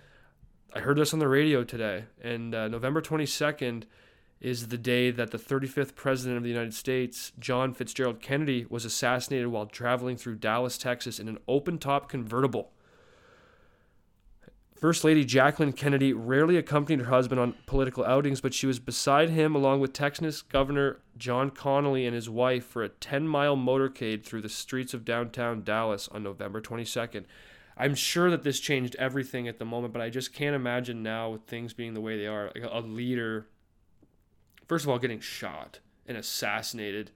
I 0.72 0.82
heard 0.82 0.98
this 0.98 1.14
on 1.14 1.20
the 1.20 1.28
radio 1.28 1.64
today, 1.64 2.06
and 2.22 2.54
uh, 2.54 2.68
November 2.68 3.02
22nd 3.02 3.86
is 4.40 4.68
the 4.68 4.78
day 4.78 5.10
that 5.10 5.32
the 5.32 5.40
35th 5.40 5.96
president 5.96 6.38
of 6.38 6.44
the 6.44 6.50
United 6.50 6.76
States, 6.76 7.32
John 7.40 7.74
Fitzgerald 7.74 8.22
Kennedy, 8.22 8.68
was 8.70 8.86
assassinated 8.86 9.48
while 9.48 9.66
traveling 9.66 10.16
through 10.16 10.36
Dallas, 10.36 10.78
Texas 10.78 11.20
in 11.20 11.28
an 11.28 11.40
open 11.48 11.80
top 11.80 12.08
convertible. 12.08 12.72
First 14.76 15.04
Lady 15.04 15.26
Jacqueline 15.26 15.74
Kennedy 15.74 16.14
rarely 16.14 16.56
accompanied 16.56 17.00
her 17.00 17.10
husband 17.10 17.42
on 17.42 17.56
political 17.66 18.06
outings, 18.06 18.40
but 18.40 18.54
she 18.54 18.68
was 18.68 18.78
beside 18.78 19.32
him 19.32 19.56
along 19.56 19.80
with 19.80 19.92
Texas 19.92 20.44
Governor 20.44 21.00
John 21.18 21.50
Connally 21.50 22.06
and 22.06 22.14
his 22.14 22.30
wife 22.30 22.64
for 22.64 22.84
a 22.84 22.90
10 22.90 23.28
mile 23.28 23.58
motorcade 23.58 24.24
through 24.24 24.42
the 24.42 24.50
streets 24.50 24.94
of 24.94 25.04
downtown 25.04 25.64
Dallas 25.64 26.08
on 26.10 26.22
November 26.22 26.62
22nd. 26.62 27.26
I'm 27.80 27.96
sure 27.96 28.30
that 28.30 28.44
this 28.44 28.60
changed 28.60 28.96
everything 28.98 29.48
at 29.48 29.58
the 29.58 29.66
moment, 29.66 29.94
but 29.94 30.02
I 30.02 30.10
just 30.10 30.34
can't 30.34 30.56
imagine 30.56 31.02
now 31.02 31.30
with 31.30 31.44
things 31.44 31.74
being 31.74 31.94
the 31.94 32.02
way 32.02 32.18
they 32.18 32.28
are. 32.28 32.52
Like 32.54 32.70
a 32.70 32.82
leader, 32.82 33.48
first 34.68 34.84
of 34.84 34.90
all, 34.90 35.00
getting 35.00 35.22
shot 35.22 35.80
and 36.06 36.18
assassinated. 36.18 37.12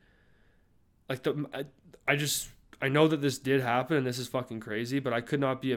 Like 1.09 1.23
the, 1.23 1.45
I, 1.53 1.65
I 2.07 2.15
just, 2.15 2.47
I 2.81 2.87
know 2.87 3.09
that 3.09 3.21
this 3.21 3.37
did 3.37 3.59
happen 3.59 3.97
and 3.97 4.07
this 4.07 4.17
is 4.17 4.29
fucking 4.29 4.61
crazy, 4.61 4.99
but 4.99 5.11
I 5.11 5.19
could 5.19 5.41
not 5.41 5.61
be 5.61 5.75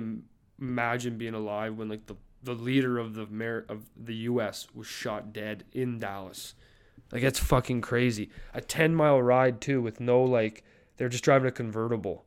imagine 0.61 1.19
being 1.19 1.35
alive 1.35 1.76
when 1.76 1.88
like 1.88 2.07
the 2.07 2.16
the 2.43 2.55
leader 2.55 2.99
of 2.99 3.14
the 3.14 3.26
mayor 3.26 3.66
of 3.69 3.87
the 3.97 4.14
U.S. 4.14 4.69
was 4.73 4.87
shot 4.87 5.33
dead 5.33 5.64
in 5.73 5.99
Dallas. 5.99 6.55
Like 7.11 7.23
that's 7.23 7.38
fucking 7.38 7.81
crazy. 7.81 8.31
A 8.55 8.61
ten 8.61 8.95
mile 8.95 9.21
ride 9.21 9.61
too, 9.61 9.83
with 9.83 10.00
no 10.00 10.23
like 10.23 10.62
they're 10.97 11.09
just 11.09 11.25
driving 11.25 11.49
a 11.49 11.52
convertible. 11.52 12.25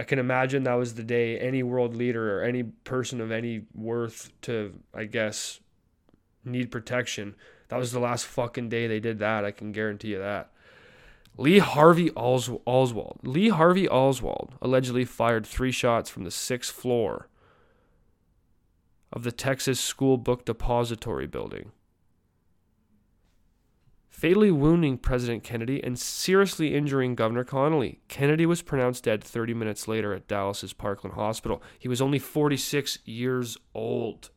I 0.00 0.02
can 0.02 0.18
imagine 0.18 0.62
that 0.62 0.78
was 0.78 0.94
the 0.94 1.02
day 1.02 1.38
any 1.38 1.62
world 1.62 1.94
leader 1.94 2.38
or 2.38 2.42
any 2.42 2.62
person 2.62 3.20
of 3.20 3.30
any 3.30 3.66
worth 3.74 4.32
to, 4.40 4.72
I 4.94 5.04
guess, 5.04 5.60
need 6.42 6.70
protection. 6.70 7.34
That 7.68 7.76
was 7.76 7.92
the 7.92 8.00
last 8.00 8.24
fucking 8.24 8.70
day 8.70 8.86
they 8.86 8.98
did 8.98 9.18
that. 9.18 9.44
I 9.44 9.50
can 9.50 9.72
guarantee 9.72 10.12
you 10.12 10.18
that. 10.18 10.52
Lee 11.36 11.58
Harvey 11.58 12.10
Oswald. 12.12 13.18
Lee 13.24 13.50
Harvey 13.50 13.86
Oswald 13.90 14.54
allegedly 14.62 15.04
fired 15.04 15.44
three 15.44 15.70
shots 15.70 16.08
from 16.08 16.24
the 16.24 16.30
sixth 16.30 16.74
floor 16.74 17.28
of 19.12 19.22
the 19.22 19.32
Texas 19.32 19.78
School 19.78 20.16
Book 20.16 20.46
Depository 20.46 21.26
building, 21.26 21.72
fatally 24.20 24.50
wounding 24.50 24.98
President 24.98 25.42
Kennedy 25.42 25.82
and 25.82 25.98
seriously 25.98 26.74
injuring 26.74 27.14
Governor 27.14 27.42
Connally. 27.42 28.00
Kennedy 28.08 28.44
was 28.44 28.60
pronounced 28.60 29.04
dead 29.04 29.24
30 29.24 29.54
minutes 29.54 29.88
later 29.88 30.12
at 30.12 30.28
Dallas's 30.28 30.74
Parkland 30.74 31.14
Hospital. 31.14 31.62
He 31.78 31.88
was 31.88 32.02
only 32.02 32.18
46 32.18 32.98
years 33.06 33.56
old. 33.74 34.28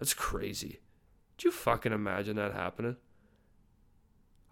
That's 0.00 0.12
crazy. 0.12 0.80
Do 1.38 1.46
you 1.46 1.52
fucking 1.52 1.92
imagine 1.92 2.34
that 2.34 2.52
happening? 2.52 2.96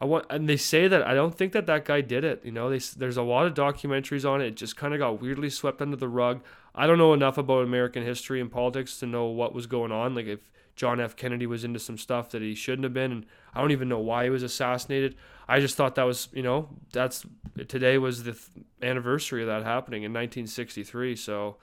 I 0.01 0.05
want, 0.05 0.27
and 0.31 0.49
they 0.49 0.57
say 0.57 0.87
that 0.87 1.03
I 1.03 1.15
don't 1.15 1.35
think 1.35 1.53
that 1.53 1.67
that 1.67 1.85
guy 1.85 2.01
did 2.01 2.23
it. 2.23 2.45
You 2.45 2.53
know, 2.53 2.71
they, 2.71 2.79
there's 2.97 3.17
a 3.17 3.23
lot 3.23 3.47
of 3.47 3.55
documentaries 3.55 4.29
on 4.29 4.41
it. 4.41 4.47
It 4.47 4.57
just 4.57 4.77
kind 4.77 4.95
of 4.95 5.01
got 5.01 5.21
weirdly 5.21 5.51
swept 5.51 5.83
under 5.83 5.97
the 5.97 6.09
rug. 6.09 6.43
I 6.75 6.87
don't 6.87 6.99
know 6.99 7.13
enough 7.13 7.39
about 7.39 7.65
American 7.65 8.03
history 8.03 8.41
and 8.41 8.51
politics 8.51 8.99
to 9.01 9.07
know 9.07 9.27
what 9.27 9.55
was 9.55 9.67
going 9.67 9.93
on. 9.93 10.15
Like 10.15 10.27
if 10.27 10.51
John 10.75 11.01
F. 11.01 11.17
Kennedy 11.17 11.47
was 11.47 11.65
into 11.65 11.79
some 11.79 11.99
stuff 11.99 12.31
that 12.31 12.43
he 12.43 12.55
shouldn't 12.55 12.85
have 12.85 12.95
been, 12.95 13.13
and 13.13 13.27
I 13.55 13.61
don't 13.61 13.73
even 13.73 13.89
know 13.89 13.99
why 13.99 14.25
he 14.25 14.31
was 14.31 14.43
assassinated. 14.43 15.17
I 15.47 15.61
just 15.61 15.77
thought 15.77 15.97
that 15.97 16.05
was, 16.05 16.29
you 16.33 16.43
know, 16.43 16.69
that's 16.93 17.27
today 17.69 17.99
was 17.99 18.25
the 18.25 18.33
th- 18.33 18.47
anniversary 18.81 19.43
of 19.43 19.49
that 19.49 19.65
happening 19.65 20.03
in 20.03 20.13
1963. 20.13 21.17
So 21.17 21.57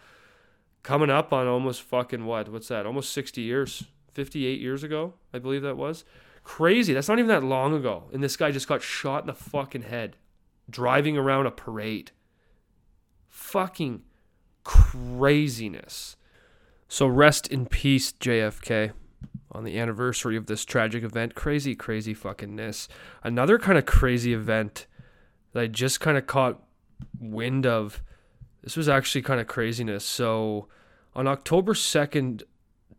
coming 0.84 1.10
up 1.10 1.34
on 1.34 1.48
almost 1.48 1.82
fucking 1.82 2.26
what? 2.26 2.50
What's 2.50 2.68
that? 2.68 2.86
Almost 2.86 3.12
60 3.14 3.42
years, 3.42 3.84
58 4.14 4.60
years 4.60 4.84
ago, 4.84 5.14
I 5.34 5.40
believe 5.40 5.64
that 5.64 5.78
was. 5.78 6.06
Crazy. 6.44 6.94
That's 6.94 7.10
not 7.10 7.20
even 7.20 7.30
that 7.30 7.44
long 7.44 7.74
ago. 7.74 8.10
And 8.14 8.24
this 8.24 8.38
guy 8.38 8.52
just 8.52 8.68
got 8.68 8.82
shot 8.82 9.22
in 9.22 9.28
the 9.28 9.34
fucking 9.34 9.84
head 9.84 10.18
driving 10.70 11.18
around 11.18 11.48
a 11.48 11.52
parade. 11.52 12.12
Fucking 13.28 14.04
craziness. 14.64 16.16
So 16.88 17.08
rest 17.08 17.48
in 17.48 17.66
peace, 17.66 18.12
JFK, 18.14 18.94
on 19.52 19.64
the 19.64 19.80
anniversary 19.80 20.36
of 20.36 20.48
this 20.48 20.66
tragic 20.66 21.04
event. 21.04 21.36
Crazy, 21.36 21.76
crazy 21.76 22.16
fuckingness. 22.16 22.88
Another 23.24 23.60
kind 23.60 23.78
of 23.78 23.86
crazy 23.86 24.34
event 24.34 24.88
that 25.54 25.62
I 25.62 25.68
just 25.68 26.00
kind 26.00 26.18
of 26.18 26.28
caught 26.28 26.62
wind 27.20 27.66
of. 27.66 28.02
This 28.64 28.76
was 28.76 28.90
actually 28.90 29.22
kind 29.22 29.40
of 29.40 29.48
craziness. 29.48 30.06
So 30.06 30.68
on 31.16 31.28
October 31.28 31.74
2nd, 31.74 32.44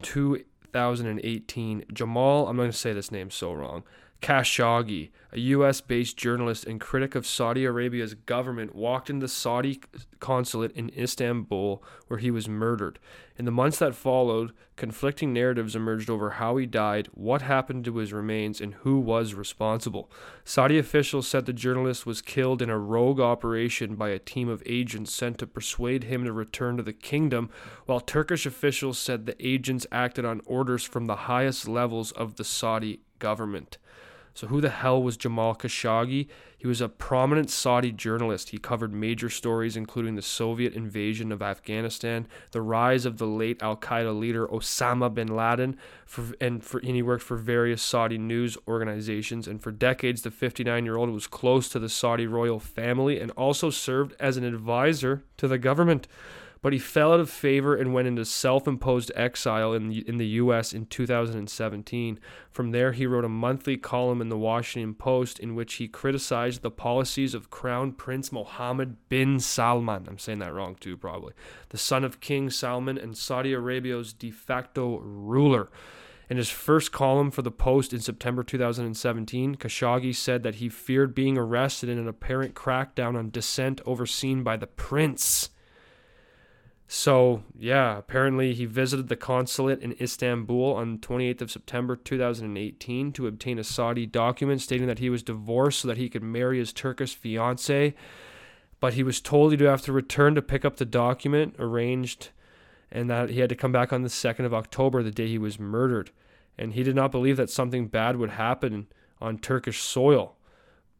2018, 0.02 1.84
Jamal, 1.92 2.48
I'm 2.48 2.56
going 2.56 2.70
to 2.70 2.76
say 2.76 2.92
this 2.92 3.10
name 3.10 3.30
so 3.30 3.52
wrong, 3.52 3.82
Khashoggi, 4.20 5.10
a 5.32 5.40
US 5.40 5.80
based 5.80 6.16
journalist 6.16 6.64
and 6.64 6.80
critic 6.80 7.14
of 7.14 7.26
Saudi 7.26 7.64
Arabia's 7.64 8.14
government, 8.14 8.74
walked 8.74 9.08
into 9.08 9.24
the 9.24 9.28
Saudi 9.28 9.80
consulate 10.18 10.72
in 10.72 10.90
Istanbul 10.96 11.82
where 12.08 12.18
he 12.18 12.30
was 12.30 12.48
murdered. 12.48 12.98
In 13.38 13.46
the 13.46 13.50
months 13.50 13.78
that 13.78 13.94
followed, 13.94 14.52
conflicting 14.76 15.32
narratives 15.32 15.74
emerged 15.74 16.10
over 16.10 16.30
how 16.30 16.58
he 16.58 16.66
died, 16.66 17.08
what 17.14 17.40
happened 17.40 17.86
to 17.86 17.96
his 17.96 18.12
remains, 18.12 18.60
and 18.60 18.74
who 18.74 18.98
was 18.98 19.32
responsible. 19.32 20.10
Saudi 20.44 20.78
officials 20.78 21.26
said 21.26 21.46
the 21.46 21.52
journalist 21.54 22.04
was 22.04 22.20
killed 22.20 22.60
in 22.60 22.68
a 22.68 22.78
rogue 22.78 23.20
operation 23.20 23.94
by 23.94 24.10
a 24.10 24.18
team 24.18 24.48
of 24.48 24.62
agents 24.66 25.14
sent 25.14 25.38
to 25.38 25.46
persuade 25.46 26.04
him 26.04 26.24
to 26.24 26.32
return 26.32 26.76
to 26.76 26.82
the 26.82 26.92
kingdom, 26.92 27.48
while 27.86 28.00
Turkish 28.00 28.44
officials 28.44 28.98
said 28.98 29.24
the 29.24 29.46
agents 29.46 29.86
acted 29.90 30.26
on 30.26 30.42
orders 30.44 30.84
from 30.84 31.06
the 31.06 31.16
highest 31.16 31.66
levels 31.66 32.12
of 32.12 32.36
the 32.36 32.44
Saudi 32.44 33.00
government. 33.18 33.78
So, 34.34 34.46
who 34.46 34.60
the 34.60 34.70
hell 34.70 35.02
was 35.02 35.16
Jamal 35.16 35.54
Khashoggi? 35.54 36.28
He 36.56 36.66
was 36.66 36.80
a 36.80 36.88
prominent 36.88 37.50
Saudi 37.50 37.90
journalist. 37.90 38.50
He 38.50 38.58
covered 38.58 38.92
major 38.92 39.30
stories, 39.30 39.76
including 39.76 40.14
the 40.14 40.22
Soviet 40.22 40.74
invasion 40.74 41.32
of 41.32 41.40
Afghanistan, 41.40 42.28
the 42.52 42.60
rise 42.60 43.06
of 43.06 43.16
the 43.16 43.26
late 43.26 43.62
Al 43.62 43.76
Qaeda 43.76 44.18
leader 44.18 44.46
Osama 44.46 45.12
bin 45.12 45.28
Laden, 45.28 45.76
for, 46.04 46.24
and, 46.40 46.62
for, 46.62 46.78
and 46.78 46.94
he 46.94 47.02
worked 47.02 47.22
for 47.22 47.36
various 47.36 47.82
Saudi 47.82 48.18
news 48.18 48.58
organizations. 48.68 49.48
And 49.48 49.62
for 49.62 49.72
decades, 49.72 50.22
the 50.22 50.30
59 50.30 50.84
year 50.84 50.96
old 50.96 51.10
was 51.10 51.26
close 51.26 51.68
to 51.70 51.78
the 51.78 51.88
Saudi 51.88 52.26
royal 52.26 52.60
family 52.60 53.18
and 53.18 53.30
also 53.32 53.70
served 53.70 54.14
as 54.20 54.36
an 54.36 54.44
advisor 54.44 55.24
to 55.38 55.48
the 55.48 55.58
government 55.58 56.06
but 56.62 56.72
he 56.72 56.78
fell 56.78 57.12
out 57.14 57.20
of 57.20 57.30
favor 57.30 57.74
and 57.74 57.94
went 57.94 58.08
into 58.08 58.24
self-imposed 58.24 59.10
exile 59.14 59.72
in 59.72 59.88
the, 59.88 60.08
in 60.08 60.18
the 60.18 60.26
U.S. 60.26 60.72
in 60.72 60.86
2017. 60.86 62.20
From 62.50 62.70
there, 62.70 62.92
he 62.92 63.06
wrote 63.06 63.24
a 63.24 63.30
monthly 63.30 63.76
column 63.76 64.20
in 64.20 64.28
the 64.28 64.36
Washington 64.36 64.94
Post 64.94 65.38
in 65.38 65.54
which 65.54 65.74
he 65.74 65.88
criticized 65.88 66.60
the 66.62 66.70
policies 66.70 67.34
of 67.34 67.50
Crown 67.50 67.92
Prince 67.92 68.30
Mohammed 68.30 69.08
bin 69.08 69.40
Salman. 69.40 70.06
I'm 70.08 70.18
saying 70.18 70.40
that 70.40 70.52
wrong 70.52 70.76
too, 70.78 70.96
probably. 70.96 71.32
The 71.70 71.78
son 71.78 72.04
of 72.04 72.20
King 72.20 72.50
Salman 72.50 72.98
and 72.98 73.16
Saudi 73.16 73.52
Arabia's 73.52 74.12
de 74.12 74.30
facto 74.30 74.98
ruler. 74.98 75.70
In 76.28 76.36
his 76.36 76.50
first 76.50 76.92
column 76.92 77.32
for 77.32 77.42
the 77.42 77.50
Post 77.50 77.92
in 77.92 77.98
September 77.98 78.44
2017, 78.44 79.56
Khashoggi 79.56 80.14
said 80.14 80.44
that 80.44 80.56
he 80.56 80.68
feared 80.68 81.12
being 81.12 81.36
arrested 81.36 81.88
in 81.88 81.98
an 81.98 82.06
apparent 82.06 82.54
crackdown 82.54 83.18
on 83.18 83.30
dissent 83.30 83.80
overseen 83.84 84.44
by 84.44 84.56
the 84.56 84.68
prince. 84.68 85.48
So, 86.92 87.44
yeah, 87.56 87.98
apparently 87.98 88.52
he 88.52 88.64
visited 88.64 89.06
the 89.06 89.14
consulate 89.14 89.80
in 89.80 89.94
Istanbul 90.00 90.74
on 90.74 90.98
28th 90.98 91.42
of 91.42 91.50
September 91.52 91.94
2018 91.94 93.12
to 93.12 93.28
obtain 93.28 93.60
a 93.60 93.64
Saudi 93.64 94.06
document 94.06 94.60
stating 94.60 94.88
that 94.88 94.98
he 94.98 95.08
was 95.08 95.22
divorced 95.22 95.78
so 95.78 95.86
that 95.88 95.98
he 95.98 96.08
could 96.08 96.24
marry 96.24 96.58
his 96.58 96.72
Turkish 96.72 97.14
fiancee. 97.14 97.94
But 98.80 98.94
he 98.94 99.04
was 99.04 99.20
told 99.20 99.52
he'd 99.52 99.60
have 99.60 99.82
to 99.82 99.92
return 99.92 100.34
to 100.34 100.42
pick 100.42 100.64
up 100.64 100.78
the 100.78 100.84
document 100.84 101.54
arranged 101.60 102.30
and 102.90 103.08
that 103.08 103.30
he 103.30 103.38
had 103.38 103.50
to 103.50 103.54
come 103.54 103.70
back 103.70 103.92
on 103.92 104.02
the 104.02 104.08
2nd 104.08 104.44
of 104.44 104.52
October, 104.52 105.04
the 105.04 105.12
day 105.12 105.28
he 105.28 105.38
was 105.38 105.60
murdered. 105.60 106.10
And 106.58 106.72
he 106.72 106.82
did 106.82 106.96
not 106.96 107.12
believe 107.12 107.36
that 107.36 107.50
something 107.50 107.86
bad 107.86 108.16
would 108.16 108.30
happen 108.30 108.88
on 109.20 109.38
Turkish 109.38 109.80
soil. 109.80 110.34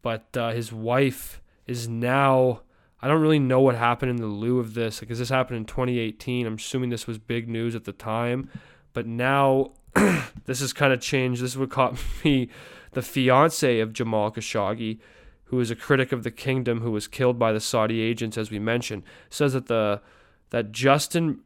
But 0.02 0.36
uh, 0.36 0.52
his 0.52 0.72
wife 0.72 1.42
is 1.66 1.88
now 1.88 2.60
I 3.02 3.08
don't 3.08 3.20
really 3.20 3.38
know 3.38 3.60
what 3.60 3.76
happened 3.76 4.10
in 4.10 4.16
the 4.16 4.26
lieu 4.26 4.58
of 4.58 4.74
this 4.74 5.00
because 5.00 5.18
this 5.18 5.30
happened 5.30 5.56
in 5.56 5.64
2018. 5.64 6.46
I'm 6.46 6.54
assuming 6.54 6.90
this 6.90 7.06
was 7.06 7.18
big 7.18 7.48
news 7.48 7.74
at 7.74 7.84
the 7.84 7.92
time, 7.92 8.50
but 8.92 9.06
now 9.06 9.72
this 10.44 10.60
has 10.60 10.72
kind 10.72 10.92
of 10.92 11.00
changed. 11.00 11.42
This 11.42 11.52
is 11.52 11.58
what 11.58 11.70
caught 11.70 11.98
me. 12.24 12.48
The 12.92 13.02
fiance 13.02 13.80
of 13.80 13.92
Jamal 13.92 14.32
Khashoggi, 14.32 14.98
who 15.44 15.60
is 15.60 15.70
a 15.70 15.76
critic 15.76 16.12
of 16.12 16.24
the 16.24 16.30
kingdom, 16.30 16.80
who 16.80 16.90
was 16.90 17.08
killed 17.08 17.38
by 17.38 17.52
the 17.52 17.60
Saudi 17.60 18.00
agents, 18.00 18.36
as 18.36 18.50
we 18.50 18.58
mentioned, 18.58 19.04
says 19.30 19.52
that 19.52 19.66
the 19.66 20.02
that 20.50 20.72
Justin 20.72 21.40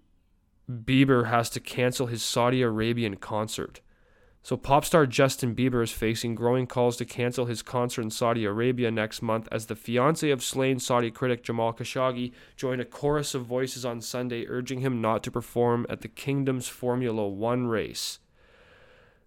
Bieber 0.71 1.29
has 1.29 1.51
to 1.51 1.61
cancel 1.61 2.07
his 2.07 2.23
Saudi 2.23 2.63
Arabian 2.63 3.17
concert. 3.17 3.81
So, 4.45 4.59
pop 4.59 4.85
star 4.85 5.07
Justin 5.07 5.55
Bieber 5.55 5.83
is 5.83 5.91
facing 5.91 6.35
growing 6.35 6.67
calls 6.67 6.99
to 6.99 7.07
cancel 7.07 7.47
his 7.47 7.63
concert 7.63 8.03
in 8.03 8.11
Saudi 8.11 8.45
Arabia 8.45 8.91
next 8.91 9.23
month 9.23 9.49
as 9.51 9.67
the 9.67 9.75
fiance 9.75 10.29
of 10.29 10.45
slain 10.45 10.79
Saudi 10.79 11.11
critic 11.11 11.43
Jamal 11.43 11.73
Khashoggi 11.73 12.31
joined 12.55 12.83
a 12.83 12.85
chorus 12.85 13.35
of 13.35 13.47
voices 13.47 13.87
on 13.87 14.03
Sunday 14.03 14.45
urging 14.47 14.81
him 14.81 15.01
not 15.01 15.23
to 15.23 15.31
perform 15.31 15.87
at 15.89 16.03
the 16.03 16.09
kingdom's 16.09 16.69
Formula 16.69 17.27
One 17.27 17.69
race. 17.69 18.19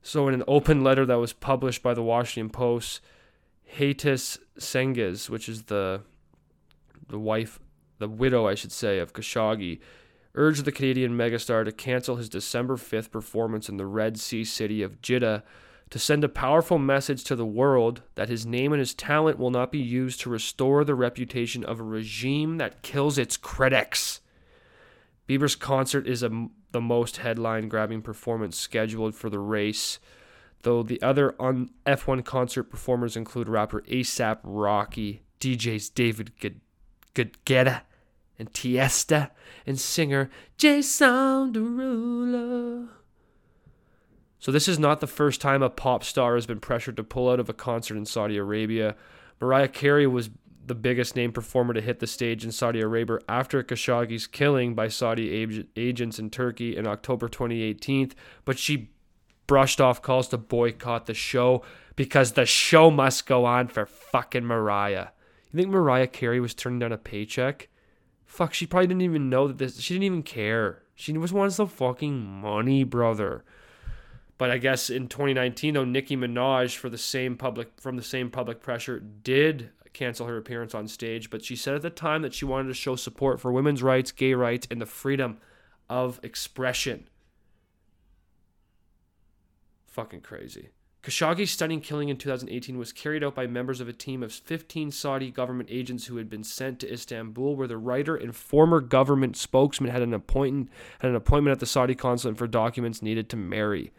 So, 0.04 0.28
in 0.28 0.36
an 0.36 0.44
open 0.48 0.84
letter 0.84 1.04
that 1.08 1.16
was 1.18 1.34
published 1.34 1.82
by 1.82 1.96
the 1.96 2.04
Washington 2.04 2.52
Post, 2.52 3.02
Hatice 3.76 4.38
Cengiz, 4.60 5.32
which 5.32 5.50
is 5.50 5.64
the 5.64 6.04
the 7.10 7.18
wife, 7.18 7.60
the 7.98 8.08
widow, 8.08 8.46
I 8.46 8.54
should 8.54 8.72
say, 8.72 9.00
of 9.00 9.14
Khashoggi, 9.14 9.80
urged 10.38 10.64
the 10.64 10.72
Canadian 10.72 11.18
megastar 11.18 11.66
to 11.66 11.72
cancel 11.72 12.16
his 12.16 12.30
December 12.30 12.78
5th 12.78 13.12
performance 13.12 13.68
in 13.68 13.78
the 13.78 13.86
Red 13.86 14.20
Sea 14.20 14.46
city 14.46 14.82
of 14.82 15.02
Jeddah 15.02 15.44
to 15.90 16.00
send 16.00 16.24
a 16.24 16.30
powerful 16.30 16.78
message 16.78 17.24
to 17.24 17.36
the 17.36 17.46
world 17.46 18.04
that 18.16 18.30
his 18.30 18.46
name 18.46 18.72
and 18.72 18.80
his 18.80 18.94
talent 18.94 19.40
will 19.40 19.52
not 19.52 19.72
be 19.72 19.80
used 19.80 20.22
to 20.22 20.30
restore 20.30 20.84
the 20.84 20.96
reputation 20.96 21.64
of 21.64 21.80
a 21.80 21.84
regime 21.84 22.58
that 22.58 22.82
kills 22.82 23.18
its 23.18 23.36
critics. 23.38 24.22
Bieber's 25.28 25.56
concert 25.56 26.08
is 26.08 26.24
a, 26.24 26.48
the 26.72 26.82
most 26.82 27.18
headline 27.18 27.68
grabbing 27.68 28.02
performance 28.02 28.58
scheduled 28.58 29.16
for 29.16 29.30
the 29.30 29.40
race, 29.40 30.00
though 30.64 30.84
the 30.84 31.02
other 31.02 31.36
on 31.40 31.70
F1 31.86 32.24
concert 32.24 32.64
performers 32.66 33.16
include 33.16 33.50
rapper 33.50 33.82
ASAP 33.82 34.40
Rocky, 34.44 35.24
DJs 35.40 35.94
David 35.94 36.32
Guetta, 37.16 37.82
and 38.40 38.52
Tiesto 38.52 39.30
and 39.66 39.80
singer 39.80 40.30
Jason 40.58 41.54
Derulo. 41.54 42.90
So 44.40 44.52
this 44.52 44.68
is 44.68 44.80
not 44.80 45.00
the 45.00 45.08
first 45.08 45.42
time 45.42 45.64
a 45.64 45.70
pop 45.70 46.04
star 46.04 46.36
has 46.36 46.46
been 46.46 46.60
pressured 46.60 46.98
to 46.98 47.04
pull 47.04 47.30
out 47.30 47.40
of 47.40 47.50
a 47.50 47.54
concert 47.54 47.98
in 47.98 48.06
Saudi 48.06 48.38
Arabia. 48.38 48.96
Mariah 49.42 49.68
Carey 49.68 50.08
was 50.08 50.30
the 50.66 50.76
biggest 50.76 51.16
name 51.16 51.32
performer 51.32 51.74
to 51.74 51.82
hit 51.82 52.00
the 52.00 52.08
stage 52.08 52.44
in 52.44 52.52
Saudi 52.52 52.82
Arabia 52.82 53.20
after 53.28 53.64
Khashoggi's 53.64 54.28
killing 54.28 54.76
by 54.76 54.90
Saudi 54.90 55.68
agents 55.76 56.20
in 56.20 56.30
Turkey 56.30 56.76
in 56.76 56.86
October 56.86 57.30
2018, 57.30 58.12
but 58.46 58.60
she 58.60 58.92
brushed 59.48 59.80
off 59.80 60.02
calls 60.02 60.28
to 60.28 60.38
boycott 60.38 61.06
the 61.06 61.14
show 61.14 61.64
because 61.96 62.34
the 62.34 62.46
show 62.46 62.92
must 62.92 63.26
go 63.26 63.46
on 63.46 63.68
for 63.68 63.86
fucking 63.86 64.44
Mariah. 64.46 65.08
You 65.52 65.58
think 65.58 65.70
Mariah 65.70 66.08
Carey 66.08 66.42
was 66.42 66.54
turning 66.54 66.80
down 66.80 66.92
a 66.92 66.98
paycheck? 66.98 67.70
Fuck, 68.28 68.54
she 68.54 68.68
probably 68.68 68.88
didn't 68.88 69.02
even 69.02 69.30
know 69.30 69.48
that 69.48 69.58
this. 69.58 69.80
She 69.80 69.96
didn't 69.96 70.04
even 70.04 70.22
care. 70.22 70.84
She 70.94 71.14
just 71.14 71.34
wants 71.34 71.58
the 71.58 71.66
fucking 71.66 72.24
money, 72.24 72.84
brother. 72.84 73.44
But 74.38 74.52
I 74.52 74.60
guess 74.60 74.90
in 74.90 75.08
2019, 75.08 75.74
though, 75.74 75.86
Nicki 75.86 76.16
Minaj, 76.16 76.76
for 76.76 76.90
the 76.90 76.98
same 76.98 77.38
public 77.38 77.70
from 77.78 77.96
the 77.96 78.04
same 78.04 78.30
public 78.30 78.62
pressure, 78.62 79.00
did 79.00 79.72
cancel 79.94 80.28
her 80.28 80.38
appearance 80.38 80.76
on 80.76 80.88
stage. 80.88 81.30
But 81.30 81.44
she 81.44 81.56
said 81.56 81.74
at 81.74 81.82
the 81.82 81.90
time 81.90 82.22
that 82.22 82.34
she 82.34 82.46
wanted 82.46 82.68
to 82.68 82.74
show 82.76 82.96
support 82.96 83.40
for 83.40 83.52
women's 83.52 83.82
rights, 83.82 84.12
gay 84.12 84.34
rights, 84.34 84.68
and 84.70 84.80
the 84.80 84.86
freedom 84.86 85.38
of 85.90 86.20
expression. 86.22 87.08
Fucking 89.88 90.22
crazy. 90.22 90.70
Khashoggi's 91.08 91.52
stunning 91.52 91.80
killing 91.80 92.10
in 92.10 92.18
2018 92.18 92.78
was 92.78 92.92
carried 92.92 93.24
out 93.24 93.34
by 93.34 93.48
members 93.48 93.80
of 93.80 93.88
a 93.88 93.94
team 93.94 94.22
of 94.22 94.34
15 94.34 94.92
Saudi 94.92 95.32
government 95.32 95.70
agents 95.72 96.08
who 96.08 96.18
had 96.18 96.30
been 96.30 96.44
sent 96.44 96.82
to 96.82 96.92
Istanbul, 96.92 97.56
where 97.56 97.66
the 97.66 97.78
writer 97.78 98.18
and 98.18 98.36
former 98.36 98.82
government 98.82 99.38
spokesman 99.38 99.90
had 99.90 100.02
an 100.02 100.14
appointment 100.14 100.70
had 101.00 101.10
an 101.10 101.16
appointment 101.16 101.54
at 101.54 101.62
the 101.62 101.66
Saudi 101.66 101.96
consulate 101.96 102.38
for 102.38 102.46
documents 102.46 103.02
needed 103.02 103.30
to 103.30 103.38
marry. 103.38 103.94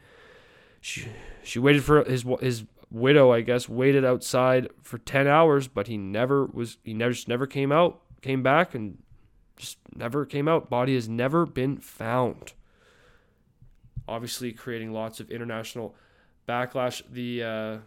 She 0.83 1.09
she 1.43 1.59
waited 1.59 1.83
for 1.83 2.05
his 2.05 2.27
his 2.43 2.65
widow, 2.91 3.33
I 3.33 3.41
guess, 3.41 3.71
waited 3.71 4.05
outside 4.05 4.69
for 4.83 4.99
10 4.99 5.27
hours, 5.27 5.67
but 5.67 5.87
he 5.87 5.97
never 5.97 6.45
was 6.45 6.77
he 6.85 6.93
never 6.93 7.13
just 7.13 7.27
never 7.27 7.47
came 7.47 7.73
out, 7.73 8.03
came 8.21 8.43
back 8.43 8.75
and 8.75 8.99
just 9.57 9.79
never 9.97 10.27
came 10.27 10.47
out. 10.47 10.69
Body 10.69 10.95
has 10.95 11.09
never 11.09 11.47
been 11.47 11.79
found. 11.79 12.53
Obviously 14.07 14.53
creating 14.53 14.93
lots 14.93 15.21
of 15.21 15.31
international 15.31 15.95
backlash. 16.49 17.03
The 17.11 17.43
uh, 17.43 17.79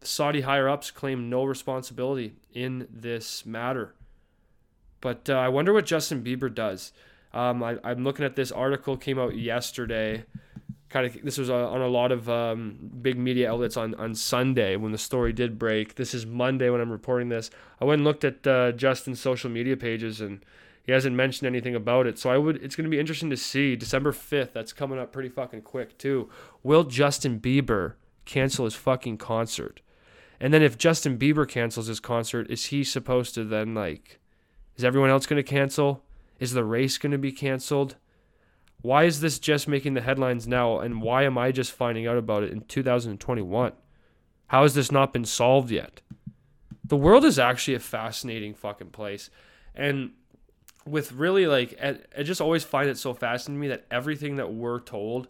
Saudi 0.00 0.40
higher 0.40 0.68
ups 0.68 0.90
claim 0.90 1.28
no 1.28 1.44
responsibility 1.44 2.34
in 2.52 2.88
this 2.90 3.44
matter. 3.44 3.94
But 5.00 5.28
uh, 5.30 5.34
I 5.34 5.48
wonder 5.48 5.72
what 5.72 5.86
Justin 5.86 6.24
Bieber 6.24 6.52
does. 6.52 6.92
Um, 7.32 7.62
I, 7.62 7.78
am 7.84 8.04
looking 8.04 8.24
at 8.24 8.36
this 8.36 8.50
article 8.50 8.96
came 8.96 9.18
out 9.18 9.36
yesterday. 9.36 10.24
Kind 10.88 11.06
of, 11.06 11.22
this 11.22 11.36
was 11.36 11.50
uh, 11.50 11.68
on 11.68 11.82
a 11.82 11.86
lot 11.86 12.10
of 12.10 12.28
um, 12.30 12.78
big 13.02 13.18
media 13.18 13.52
outlets 13.52 13.76
on, 13.76 13.94
on 13.96 14.14
Sunday 14.14 14.76
when 14.76 14.92
the 14.92 14.98
story 14.98 15.32
did 15.32 15.58
break. 15.58 15.96
This 15.96 16.14
is 16.14 16.24
Monday 16.24 16.70
when 16.70 16.80
I'm 16.80 16.90
reporting 16.90 17.28
this. 17.28 17.50
I 17.80 17.84
went 17.84 18.00
and 18.00 18.04
looked 18.04 18.24
at 18.24 18.46
uh, 18.46 18.72
Justin's 18.72 19.20
social 19.20 19.50
media 19.50 19.76
pages 19.76 20.20
and 20.20 20.42
he 20.88 20.92
hasn't 20.92 21.14
mentioned 21.14 21.46
anything 21.46 21.74
about 21.74 22.06
it. 22.06 22.18
So 22.18 22.30
I 22.30 22.38
would 22.38 22.64
it's 22.64 22.74
going 22.74 22.86
to 22.86 22.90
be 22.90 22.98
interesting 22.98 23.28
to 23.28 23.36
see 23.36 23.76
December 23.76 24.10
5th. 24.10 24.54
That's 24.54 24.72
coming 24.72 24.98
up 24.98 25.12
pretty 25.12 25.28
fucking 25.28 25.60
quick 25.60 25.98
too. 25.98 26.30
Will 26.62 26.84
Justin 26.84 27.38
Bieber 27.38 27.96
cancel 28.24 28.64
his 28.64 28.74
fucking 28.74 29.18
concert? 29.18 29.82
And 30.40 30.54
then 30.54 30.62
if 30.62 30.78
Justin 30.78 31.18
Bieber 31.18 31.46
cancels 31.46 31.88
his 31.88 32.00
concert, 32.00 32.50
is 32.50 32.66
he 32.66 32.84
supposed 32.84 33.34
to 33.34 33.44
then 33.44 33.74
like 33.74 34.18
is 34.78 34.82
everyone 34.82 35.10
else 35.10 35.26
going 35.26 35.36
to 35.36 35.42
cancel? 35.42 36.04
Is 36.40 36.52
the 36.52 36.64
race 36.64 36.96
going 36.96 37.12
to 37.12 37.18
be 37.18 37.32
canceled? 37.32 37.96
Why 38.80 39.04
is 39.04 39.20
this 39.20 39.38
just 39.38 39.68
making 39.68 39.92
the 39.92 40.00
headlines 40.00 40.48
now 40.48 40.78
and 40.78 41.02
why 41.02 41.24
am 41.24 41.36
I 41.36 41.52
just 41.52 41.70
finding 41.70 42.06
out 42.06 42.16
about 42.16 42.44
it 42.44 42.50
in 42.50 42.62
2021? 42.62 43.72
How 44.46 44.62
has 44.62 44.72
this 44.72 44.90
not 44.90 45.12
been 45.12 45.26
solved 45.26 45.70
yet? 45.70 46.00
The 46.82 46.96
world 46.96 47.26
is 47.26 47.38
actually 47.38 47.74
a 47.74 47.78
fascinating 47.78 48.54
fucking 48.54 48.88
place. 48.88 49.28
And 49.74 50.12
with 50.88 51.12
really 51.12 51.46
like 51.46 51.78
I, 51.82 52.22
just 52.22 52.40
always 52.40 52.64
find 52.64 52.88
it 52.88 52.98
so 52.98 53.14
fascinating 53.14 53.60
to 53.60 53.60
me 53.60 53.68
that 53.68 53.86
everything 53.90 54.36
that 54.36 54.52
we're 54.52 54.80
told 54.80 55.28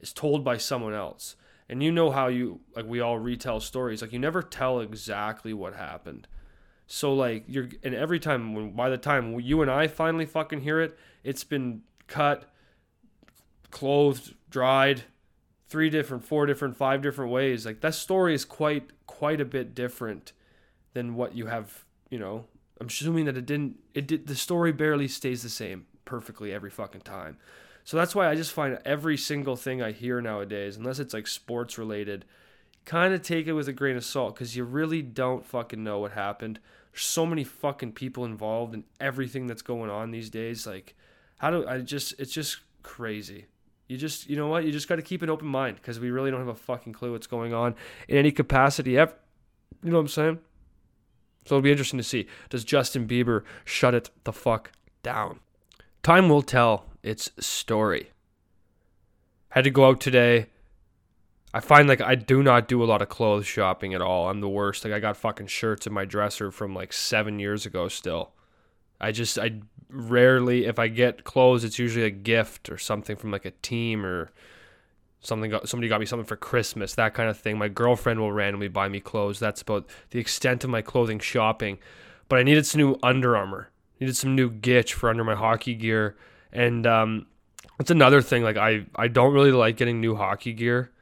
is 0.00 0.12
told 0.12 0.44
by 0.44 0.56
someone 0.56 0.94
else. 0.94 1.36
And 1.68 1.82
you 1.82 1.90
know 1.90 2.10
how 2.10 2.28
you 2.28 2.60
like 2.74 2.86
we 2.86 3.00
all 3.00 3.18
retell 3.18 3.60
stories. 3.60 4.02
Like 4.02 4.12
you 4.12 4.18
never 4.18 4.42
tell 4.42 4.80
exactly 4.80 5.52
what 5.52 5.74
happened. 5.74 6.28
So 6.86 7.12
like 7.14 7.44
you're 7.48 7.68
and 7.82 7.94
every 7.94 8.20
time 8.20 8.54
when 8.54 8.70
by 8.72 8.88
the 8.88 8.98
time 8.98 9.38
you 9.40 9.62
and 9.62 9.70
I 9.70 9.88
finally 9.88 10.26
fucking 10.26 10.60
hear 10.60 10.80
it, 10.80 10.96
it's 11.24 11.44
been 11.44 11.82
cut, 12.06 12.52
clothed, 13.70 14.34
dried, 14.48 15.02
three 15.68 15.90
different, 15.90 16.24
four 16.24 16.46
different, 16.46 16.76
five 16.76 17.02
different 17.02 17.32
ways. 17.32 17.66
Like 17.66 17.80
that 17.80 17.94
story 17.94 18.34
is 18.34 18.44
quite 18.44 18.90
quite 19.06 19.40
a 19.40 19.44
bit 19.44 19.74
different 19.74 20.32
than 20.94 21.16
what 21.16 21.34
you 21.34 21.46
have, 21.46 21.84
you 22.10 22.18
know, 22.18 22.46
I'm 22.80 22.88
assuming 22.88 23.24
that 23.24 23.36
it 23.36 23.46
didn't. 23.46 23.78
It 23.94 24.06
did. 24.06 24.26
The 24.26 24.34
story 24.34 24.72
barely 24.72 25.08
stays 25.08 25.42
the 25.42 25.48
same 25.48 25.86
perfectly 26.04 26.52
every 26.52 26.70
fucking 26.70 27.02
time. 27.02 27.38
So 27.84 27.96
that's 27.96 28.14
why 28.14 28.28
I 28.28 28.34
just 28.34 28.52
find 28.52 28.78
every 28.84 29.16
single 29.16 29.56
thing 29.56 29.80
I 29.80 29.92
hear 29.92 30.20
nowadays, 30.20 30.76
unless 30.76 30.98
it's 30.98 31.14
like 31.14 31.26
sports 31.26 31.78
related, 31.78 32.24
kind 32.84 33.14
of 33.14 33.22
take 33.22 33.46
it 33.46 33.52
with 33.52 33.68
a 33.68 33.72
grain 33.72 33.96
of 33.96 34.04
salt 34.04 34.34
because 34.34 34.56
you 34.56 34.64
really 34.64 35.02
don't 35.02 35.46
fucking 35.46 35.84
know 35.84 36.00
what 36.00 36.12
happened. 36.12 36.58
There's 36.92 37.04
so 37.04 37.24
many 37.24 37.44
fucking 37.44 37.92
people 37.92 38.24
involved 38.24 38.74
in 38.74 38.84
everything 39.00 39.46
that's 39.46 39.62
going 39.62 39.90
on 39.90 40.10
these 40.10 40.30
days. 40.30 40.66
Like, 40.66 40.96
how 41.38 41.50
do 41.50 41.66
I 41.66 41.78
just? 41.78 42.18
It's 42.18 42.32
just 42.32 42.58
crazy. 42.82 43.46
You 43.88 43.96
just, 43.96 44.28
you 44.28 44.34
know 44.34 44.48
what? 44.48 44.64
You 44.64 44.72
just 44.72 44.88
got 44.88 44.96
to 44.96 45.02
keep 45.02 45.22
an 45.22 45.30
open 45.30 45.46
mind 45.46 45.76
because 45.76 46.00
we 46.00 46.10
really 46.10 46.30
don't 46.30 46.40
have 46.40 46.48
a 46.48 46.54
fucking 46.56 46.92
clue 46.92 47.12
what's 47.12 47.28
going 47.28 47.54
on 47.54 47.76
in 48.08 48.16
any 48.16 48.32
capacity 48.32 48.98
ever. 48.98 49.14
You 49.84 49.90
know 49.90 49.98
what 49.98 50.02
I'm 50.02 50.08
saying? 50.08 50.38
So 51.46 51.54
it'll 51.54 51.62
be 51.62 51.70
interesting 51.70 51.98
to 51.98 52.04
see. 52.04 52.26
Does 52.50 52.64
Justin 52.64 53.06
Bieber 53.06 53.42
shut 53.64 53.94
it 53.94 54.10
the 54.24 54.32
fuck 54.32 54.72
down? 55.02 55.40
Time 56.02 56.28
will 56.28 56.42
tell 56.42 56.86
its 57.02 57.30
story. 57.38 58.10
Had 59.50 59.64
to 59.64 59.70
go 59.70 59.86
out 59.86 60.00
today. 60.00 60.46
I 61.54 61.60
find 61.60 61.88
like 61.88 62.00
I 62.00 62.16
do 62.16 62.42
not 62.42 62.68
do 62.68 62.82
a 62.82 62.84
lot 62.84 63.00
of 63.00 63.08
clothes 63.08 63.46
shopping 63.46 63.94
at 63.94 64.02
all. 64.02 64.28
I'm 64.28 64.40
the 64.40 64.48
worst. 64.48 64.84
Like 64.84 64.92
I 64.92 65.00
got 65.00 65.16
fucking 65.16 65.46
shirts 65.46 65.86
in 65.86 65.92
my 65.92 66.04
dresser 66.04 66.50
from 66.50 66.74
like 66.74 66.92
seven 66.92 67.38
years 67.38 67.64
ago 67.64 67.88
still. 67.88 68.32
I 69.00 69.12
just 69.12 69.38
I 69.38 69.60
rarely 69.88 70.66
if 70.66 70.78
I 70.78 70.88
get 70.88 71.24
clothes 71.24 71.62
it's 71.62 71.78
usually 71.78 72.04
a 72.04 72.10
gift 72.10 72.68
or 72.68 72.76
something 72.76 73.14
from 73.14 73.30
like 73.30 73.44
a 73.44 73.52
team 73.52 74.04
or 74.04 74.30
something 75.20 75.50
got, 75.50 75.68
somebody 75.68 75.88
got 75.88 76.00
me 76.00 76.06
something 76.06 76.26
for 76.26 76.36
Christmas, 76.36 76.94
that 76.94 77.14
kind 77.14 77.28
of 77.28 77.38
thing. 77.38 77.58
My 77.58 77.68
girlfriend 77.68 78.20
will 78.20 78.32
randomly 78.32 78.68
buy 78.68 78.88
me 78.88 79.00
clothes. 79.00 79.38
That's 79.38 79.62
about 79.62 79.86
the 80.10 80.18
extent 80.18 80.64
of 80.64 80.70
my 80.70 80.82
clothing 80.82 81.18
shopping. 81.18 81.78
But 82.28 82.38
I 82.38 82.42
needed 82.42 82.66
some 82.66 82.80
new 82.80 82.96
Under 83.02 83.36
Armour. 83.36 83.70
Needed 84.00 84.16
some 84.16 84.34
new 84.34 84.50
Gitch 84.50 84.92
for 84.92 85.08
under 85.08 85.24
my 85.24 85.34
hockey 85.34 85.74
gear. 85.74 86.16
And 86.52 86.86
um, 86.86 87.26
that's 87.78 87.90
another 87.90 88.20
thing. 88.20 88.42
Like 88.42 88.56
I, 88.56 88.86
I 88.94 89.08
don't 89.08 89.32
really 89.32 89.52
like 89.52 89.76
getting 89.76 90.00
new 90.00 90.16
hockey 90.16 90.52
gear. 90.52 90.92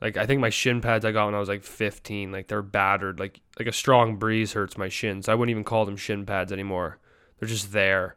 Like 0.00 0.16
I 0.16 0.26
think 0.26 0.40
my 0.40 0.50
shin 0.50 0.80
pads 0.80 1.04
I 1.04 1.12
got 1.12 1.26
when 1.26 1.34
I 1.34 1.40
was 1.40 1.48
like 1.48 1.64
15, 1.64 2.30
like 2.30 2.48
they're 2.48 2.62
battered. 2.62 3.18
Like 3.18 3.40
like 3.58 3.68
a 3.68 3.72
strong 3.72 4.16
breeze 4.16 4.52
hurts 4.52 4.78
my 4.78 4.88
shins. 4.88 5.28
I 5.28 5.34
wouldn't 5.34 5.50
even 5.50 5.64
call 5.64 5.84
them 5.84 5.96
shin 5.96 6.24
pads 6.24 6.52
anymore. 6.52 6.98
They're 7.38 7.48
just 7.48 7.72
there. 7.72 8.16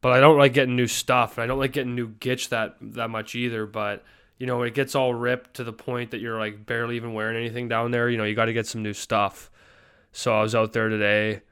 But 0.00 0.12
I 0.12 0.20
don't 0.20 0.38
like 0.38 0.52
getting 0.52 0.76
new 0.76 0.86
stuff, 0.86 1.36
and 1.36 1.42
I 1.42 1.46
don't 1.48 1.58
like 1.58 1.72
getting 1.72 1.96
new 1.96 2.08
Gitch 2.08 2.50
that 2.50 2.76
that 2.80 3.10
much 3.10 3.34
either. 3.34 3.66
But 3.66 4.04
you 4.38 4.46
know, 4.46 4.62
it 4.62 4.74
gets 4.74 4.94
all 4.94 5.12
ripped 5.14 5.54
to 5.54 5.64
the 5.64 5.72
point 5.72 6.12
that 6.12 6.20
you're 6.20 6.38
like 6.38 6.64
barely 6.64 6.96
even 6.96 7.12
wearing 7.12 7.36
anything 7.36 7.68
down 7.68 7.90
there. 7.90 8.08
You 8.08 8.16
know, 8.16 8.24
you 8.24 8.34
got 8.34 8.46
to 8.46 8.52
get 8.52 8.66
some 8.66 8.82
new 8.82 8.92
stuff. 8.92 9.50
So 10.12 10.32
I 10.32 10.42
was 10.42 10.54
out 10.54 10.72
there 10.72 10.88
today, 10.88 11.42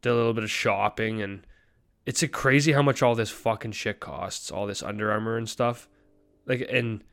did 0.00 0.10
a 0.10 0.14
little 0.14 0.32
bit 0.32 0.44
of 0.44 0.50
shopping, 0.50 1.20
and 1.20 1.46
it's 2.06 2.24
crazy 2.32 2.72
how 2.72 2.82
much 2.82 3.02
all 3.02 3.14
this 3.14 3.30
fucking 3.30 3.72
shit 3.72 4.00
costs, 4.00 4.50
all 4.50 4.66
this 4.66 4.82
Under 4.82 5.12
Armour 5.12 5.36
and 5.36 5.48
stuff. 5.48 5.88
Like, 6.46 6.66
and 6.70 7.04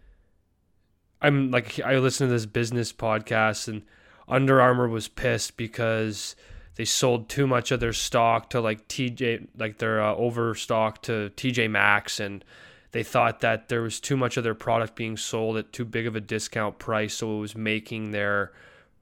I'm 1.22 1.52
like, 1.52 1.80
I 1.80 1.98
listen 1.98 2.28
to 2.28 2.34
this 2.34 2.46
business 2.46 2.94
podcast, 2.94 3.68
and 3.68 3.84
Under 4.28 4.62
Armour 4.62 4.88
was 4.88 5.08
pissed 5.08 5.58
because 5.58 6.36
they 6.76 6.86
sold 6.86 7.28
too 7.28 7.48
much 7.48 7.72
of 7.72 7.80
their 7.80 7.94
stock 7.94 8.52
to 8.52 8.62
like 8.62 8.88
TJ, 8.88 9.48
like 9.58 9.80
their 9.80 10.02
uh, 10.02 10.16
overstock 10.16 11.02
to 11.04 11.32
TJ 11.36 11.72
Maxx, 11.72 12.20
and 12.20 12.46
they 12.92 13.04
thought 13.04 13.42
that 13.42 13.70
there 13.70 13.82
was 13.82 14.00
too 14.00 14.18
much 14.18 14.38
of 14.38 14.44
their 14.44 14.56
product 14.56 14.96
being 14.96 15.18
sold 15.18 15.58
at 15.58 15.74
too 15.74 15.86
big 15.86 16.08
of 16.08 16.16
a 16.16 16.22
discount 16.22 16.80
price, 16.80 17.16
so 17.16 17.38
it 17.38 17.40
was 17.40 17.56
making 17.56 18.12
their 18.12 18.54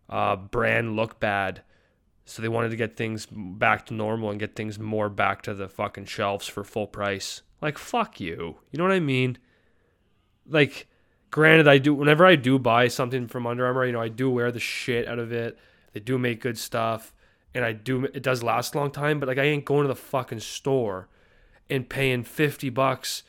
uh, 0.10 0.36
brand 0.36 0.95
look 0.95 1.19
bad. 1.19 1.62
So 2.26 2.41
they 2.41 2.48
wanted 2.48 2.69
to 2.69 2.76
get 2.76 2.98
things 2.98 3.28
back 3.30 3.86
to 3.88 3.93
normal 3.93 4.32
and 4.32 4.39
get 4.39 4.56
things 4.56 4.80
more 4.80 5.10
back 5.10 5.43
to 5.43 5.54
the 5.54 5.69
fucking 5.69 6.06
shelves 6.06 6.48
for 6.48 6.63
full 6.63 6.88
price. 6.88 7.43
Like 7.62 7.78
fuck 7.78 8.19
you. 8.19 8.58
You 8.71 8.78
know 8.78 8.84
what 8.84 8.93
I 8.93 9.00
mean? 9.00 9.38
Like 10.48 10.88
granted 11.30 11.67
I 11.67 11.78
do 11.78 11.93
whenever 11.93 12.26
I 12.26 12.36
do 12.36 12.58
buy 12.58 12.88
something 12.88 13.28
from 13.28 13.45
Under 13.45 13.65
Armour, 13.65 13.86
you 13.86 13.91
know, 13.91 14.02
I 14.02 14.10
do 14.10 14.30
wear 14.30 14.52
the 14.52 14.60
shit 14.60 15.08
out 15.08 15.19
of 15.19 15.32
it. 15.32 15.58
They 15.93 16.00
do 16.00 16.17
make 16.17 16.41
good 16.41 16.58
stuff 16.58 17.13
and 17.54 17.63
I 17.63 17.74
do 17.74 18.06
it 18.06 18.24
does 18.24 18.41
last 18.41 18.74
a 18.74 18.80
long 18.80 18.89
time, 18.89 19.19
but 19.19 19.28
like 19.28 19.38
I 19.38 19.43
ain't 19.43 19.65
going 19.65 19.84
to 19.84 19.88
the 19.88 19.95
fucking 19.95 20.39
store 20.39 21.08
and 21.69 21.88
paying 21.88 22.24
50 22.24 22.69
bucks 22.69 23.24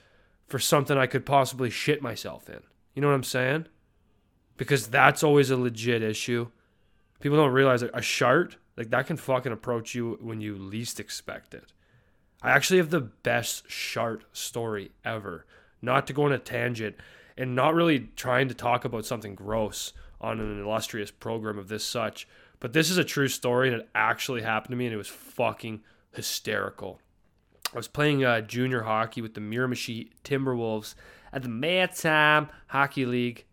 for 0.47 0.59
something 0.59 0.97
I 0.97 1.07
could 1.07 1.27
possibly 1.27 1.71
shit 1.71 2.03
myself 2.03 2.49
in. 2.49 2.61
You 2.95 3.03
know 3.03 3.09
what 3.09 3.15
I'm 3.15 3.25
saying? 3.25 3.67
Because 4.57 4.87
that's 4.87 5.23
always 5.23 5.51
a 5.51 5.57
legit 5.57 6.03
issue. 6.03 6.49
People 7.21 7.39
don't 7.39 7.53
realize 7.53 7.81
that 7.81 7.91
a 7.93 8.03
shart, 8.03 8.57
like 8.77 8.91
that 8.91 9.07
can 9.07 9.17
fucking 9.17 9.53
approach 9.53 9.95
you 9.95 10.19
when 10.21 10.41
you 10.41 10.57
least 10.57 11.01
expect 11.01 11.55
it. 11.55 11.73
I 12.43 12.51
actually 12.51 12.79
have 12.79 12.91
the 12.91 13.01
best 13.01 13.71
shart 13.71 14.25
story 14.33 14.93
ever. 15.05 15.47
Not 15.83 16.07
to 16.07 16.13
go 16.13 16.25
on 16.25 16.33
a 16.33 16.39
tangent 16.39 16.97
and 17.37 17.55
not 17.55 17.75
really 17.75 18.09
trying 18.17 18.49
to 18.49 18.55
talk 18.55 18.85
about 18.85 19.05
something 19.07 19.35
gross 19.35 19.93
on 20.21 20.41
an 20.41 20.63
illustrious 20.63 21.11
program 21.11 21.59
of 21.59 21.69
this 21.69 21.85
such, 21.85 22.27
but 22.61 22.73
this 22.73 22.91
is 22.91 22.99
a 22.99 23.05
true 23.05 23.29
story 23.29 23.69
and 23.69 23.83
it 23.83 23.89
actually 23.95 24.43
happened 24.43 24.73
to 24.73 24.77
me 24.77 24.87
and 24.87 24.95
it 24.95 24.99
was 24.99 25.09
fucking 25.09 25.83
hysterical. 26.13 27.01
I 27.77 27.79
was 27.79 27.89
playing 27.89 28.25
uh, 28.25 28.41
junior 28.41 28.85
hockey 28.85 29.21
with 29.21 29.35
the 29.35 29.41
Miramichi 29.43 30.09
Timberwolves 30.25 30.95
at 31.31 31.43
the 31.43 31.51
Maritime 31.51 32.49
Hockey 32.69 33.05
League, 33.05 33.45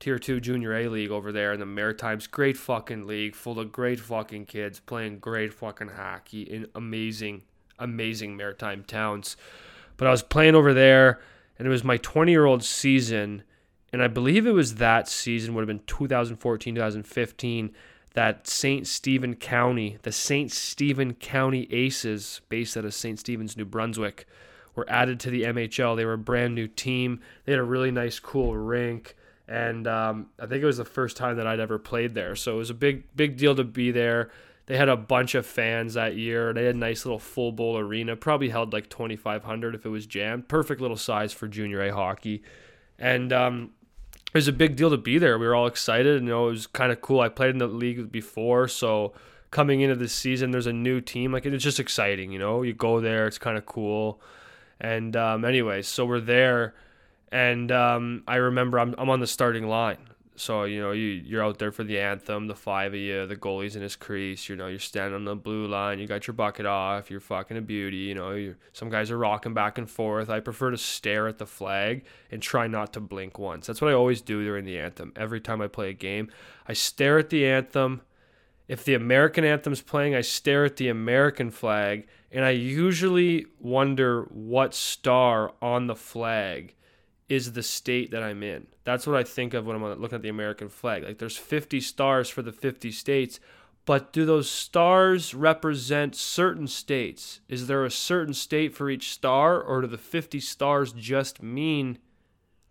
Tier 0.00 0.18
2 0.18 0.40
Junior 0.40 0.74
A 0.74 0.88
League 0.88 1.12
over 1.12 1.30
there 1.30 1.52
in 1.52 1.60
the 1.60 1.66
Maritimes. 1.66 2.26
Great 2.26 2.56
fucking 2.56 3.06
league, 3.06 3.36
full 3.36 3.60
of 3.60 3.70
great 3.70 4.00
fucking 4.00 4.46
kids 4.46 4.80
playing 4.80 5.20
great 5.20 5.54
fucking 5.54 5.90
hockey 5.90 6.42
in 6.42 6.66
amazing, 6.74 7.42
amazing 7.78 8.36
maritime 8.36 8.82
towns. 8.82 9.36
But 9.96 10.08
I 10.08 10.10
was 10.10 10.24
playing 10.24 10.56
over 10.56 10.74
there, 10.74 11.20
and 11.60 11.68
it 11.68 11.70
was 11.70 11.84
my 11.84 11.98
20 11.98 12.32
year 12.32 12.44
old 12.44 12.64
season, 12.64 13.44
and 13.92 14.02
I 14.02 14.08
believe 14.08 14.48
it 14.48 14.52
was 14.52 14.74
that 14.74 15.08
season, 15.08 15.54
would 15.54 15.60
have 15.60 15.68
been 15.68 15.86
2014, 15.86 16.74
2015 16.74 17.72
that 18.16 18.46
St. 18.46 18.86
Stephen 18.86 19.34
County, 19.36 19.98
the 20.00 20.10
St. 20.10 20.50
Stephen 20.50 21.12
County 21.12 21.68
Aces, 21.70 22.40
based 22.48 22.74
out 22.74 22.86
of 22.86 22.94
St. 22.94 23.18
Stephen's, 23.20 23.58
New 23.58 23.66
Brunswick, 23.66 24.26
were 24.74 24.88
added 24.88 25.20
to 25.20 25.30
the 25.30 25.42
MHL. 25.42 25.94
They 25.94 26.06
were 26.06 26.14
a 26.14 26.18
brand 26.18 26.54
new 26.54 26.66
team. 26.66 27.20
They 27.44 27.52
had 27.52 27.58
a 27.58 27.64
really 27.64 27.90
nice, 27.90 28.18
cool 28.18 28.56
rink, 28.56 29.16
and 29.46 29.86
um, 29.86 30.30
I 30.40 30.46
think 30.46 30.62
it 30.62 30.66
was 30.66 30.78
the 30.78 30.84
first 30.86 31.18
time 31.18 31.36
that 31.36 31.46
I'd 31.46 31.60
ever 31.60 31.78
played 31.78 32.14
there. 32.14 32.34
So 32.36 32.54
it 32.54 32.56
was 32.56 32.70
a 32.70 32.74
big, 32.74 33.04
big 33.14 33.36
deal 33.36 33.54
to 33.54 33.64
be 33.64 33.90
there. 33.90 34.30
They 34.64 34.78
had 34.78 34.88
a 34.88 34.96
bunch 34.96 35.34
of 35.34 35.44
fans 35.44 35.92
that 35.92 36.16
year. 36.16 36.54
They 36.54 36.64
had 36.64 36.74
a 36.74 36.78
nice 36.78 37.04
little 37.04 37.18
full 37.18 37.52
bowl 37.52 37.76
arena. 37.76 38.16
Probably 38.16 38.48
held 38.48 38.72
like 38.72 38.88
2,500 38.88 39.74
if 39.74 39.84
it 39.84 39.90
was 39.90 40.06
jammed. 40.06 40.48
Perfect 40.48 40.80
little 40.80 40.96
size 40.96 41.34
for 41.34 41.48
junior 41.48 41.82
A 41.82 41.94
hockey. 41.94 42.42
And 42.98 43.30
um, 43.30 43.72
it 44.36 44.44
was 44.44 44.48
a 44.48 44.52
big 44.52 44.76
deal 44.76 44.90
to 44.90 44.98
be 44.98 45.16
there. 45.16 45.38
We 45.38 45.46
were 45.46 45.54
all 45.54 45.66
excited. 45.66 46.22
You 46.22 46.28
know, 46.28 46.48
it 46.48 46.50
was 46.50 46.66
kind 46.66 46.92
of 46.92 47.00
cool. 47.00 47.20
I 47.20 47.30
played 47.30 47.50
in 47.50 47.58
the 47.58 47.66
league 47.66 48.12
before, 48.12 48.68
so 48.68 49.14
coming 49.50 49.80
into 49.80 49.96
this 49.96 50.12
season, 50.12 50.50
there's 50.50 50.66
a 50.66 50.74
new 50.74 51.00
team. 51.00 51.32
Like 51.32 51.46
it's 51.46 51.64
just 51.64 51.80
exciting. 51.80 52.32
You 52.32 52.38
know, 52.38 52.60
you 52.60 52.74
go 52.74 53.00
there, 53.00 53.26
it's 53.26 53.38
kind 53.38 53.56
of 53.56 53.64
cool. 53.64 54.20
And 54.78 55.16
um, 55.16 55.46
anyways, 55.46 55.88
so 55.88 56.04
we're 56.04 56.20
there, 56.20 56.74
and 57.32 57.72
um, 57.72 58.24
I 58.28 58.36
remember 58.36 58.78
I'm 58.78 58.94
I'm 58.98 59.08
on 59.08 59.20
the 59.20 59.26
starting 59.26 59.68
line. 59.68 60.10
So 60.36 60.64
you 60.64 60.80
know 60.80 60.92
you 60.92 61.06
you're 61.06 61.42
out 61.42 61.58
there 61.58 61.72
for 61.72 61.82
the 61.82 61.98
anthem, 61.98 62.46
the 62.46 62.54
five 62.54 62.92
of 62.92 63.00
you, 63.00 63.26
the 63.26 63.36
goalie's 63.36 63.74
in 63.74 63.82
his 63.82 63.96
crease. 63.96 64.48
You 64.48 64.56
know 64.56 64.66
you're 64.66 64.78
standing 64.78 65.14
on 65.14 65.24
the 65.24 65.34
blue 65.34 65.66
line. 65.66 65.98
You 65.98 66.06
got 66.06 66.26
your 66.26 66.34
bucket 66.34 66.66
off. 66.66 67.10
You're 67.10 67.20
fucking 67.20 67.56
a 67.56 67.62
beauty. 67.62 67.96
You 67.96 68.14
know 68.14 68.54
some 68.72 68.90
guys 68.90 69.10
are 69.10 69.18
rocking 69.18 69.54
back 69.54 69.78
and 69.78 69.88
forth. 69.88 70.28
I 70.28 70.40
prefer 70.40 70.70
to 70.70 70.76
stare 70.76 71.26
at 71.26 71.38
the 71.38 71.46
flag 71.46 72.04
and 72.30 72.42
try 72.42 72.66
not 72.66 72.92
to 72.92 73.00
blink 73.00 73.38
once. 73.38 73.66
That's 73.66 73.80
what 73.80 73.90
I 73.90 73.94
always 73.94 74.20
do 74.20 74.44
during 74.44 74.66
the 74.66 74.78
anthem. 74.78 75.12
Every 75.16 75.40
time 75.40 75.62
I 75.62 75.68
play 75.68 75.90
a 75.90 75.94
game, 75.94 76.30
I 76.68 76.74
stare 76.74 77.18
at 77.18 77.30
the 77.30 77.46
anthem. 77.46 78.02
If 78.68 78.84
the 78.84 78.94
American 78.94 79.44
anthem's 79.44 79.80
playing, 79.80 80.14
I 80.14 80.22
stare 80.22 80.64
at 80.64 80.76
the 80.76 80.88
American 80.88 81.50
flag, 81.52 82.08
and 82.32 82.44
I 82.44 82.50
usually 82.50 83.46
wonder 83.60 84.22
what 84.24 84.74
star 84.74 85.54
on 85.62 85.86
the 85.86 85.94
flag 85.94 86.74
is 87.28 87.52
the 87.52 87.62
state 87.62 88.10
that 88.12 88.22
I'm 88.22 88.42
in. 88.42 88.66
That's 88.84 89.06
what 89.06 89.16
I 89.16 89.24
think 89.24 89.54
of 89.54 89.66
when 89.66 89.76
I'm 89.76 90.00
looking 90.00 90.16
at 90.16 90.22
the 90.22 90.28
American 90.28 90.68
flag. 90.68 91.02
Like 91.02 91.18
there's 91.18 91.36
50 91.36 91.80
stars 91.80 92.28
for 92.28 92.42
the 92.42 92.52
50 92.52 92.92
states, 92.92 93.40
but 93.84 94.12
do 94.12 94.24
those 94.24 94.50
stars 94.50 95.34
represent 95.34 96.14
certain 96.14 96.66
states? 96.66 97.40
Is 97.48 97.66
there 97.66 97.84
a 97.84 97.90
certain 97.90 98.34
state 98.34 98.74
for 98.74 98.90
each 98.90 99.12
star, 99.12 99.60
or 99.60 99.80
do 99.80 99.86
the 99.86 99.98
50 99.98 100.40
stars 100.40 100.92
just 100.92 101.42
mean 101.42 101.98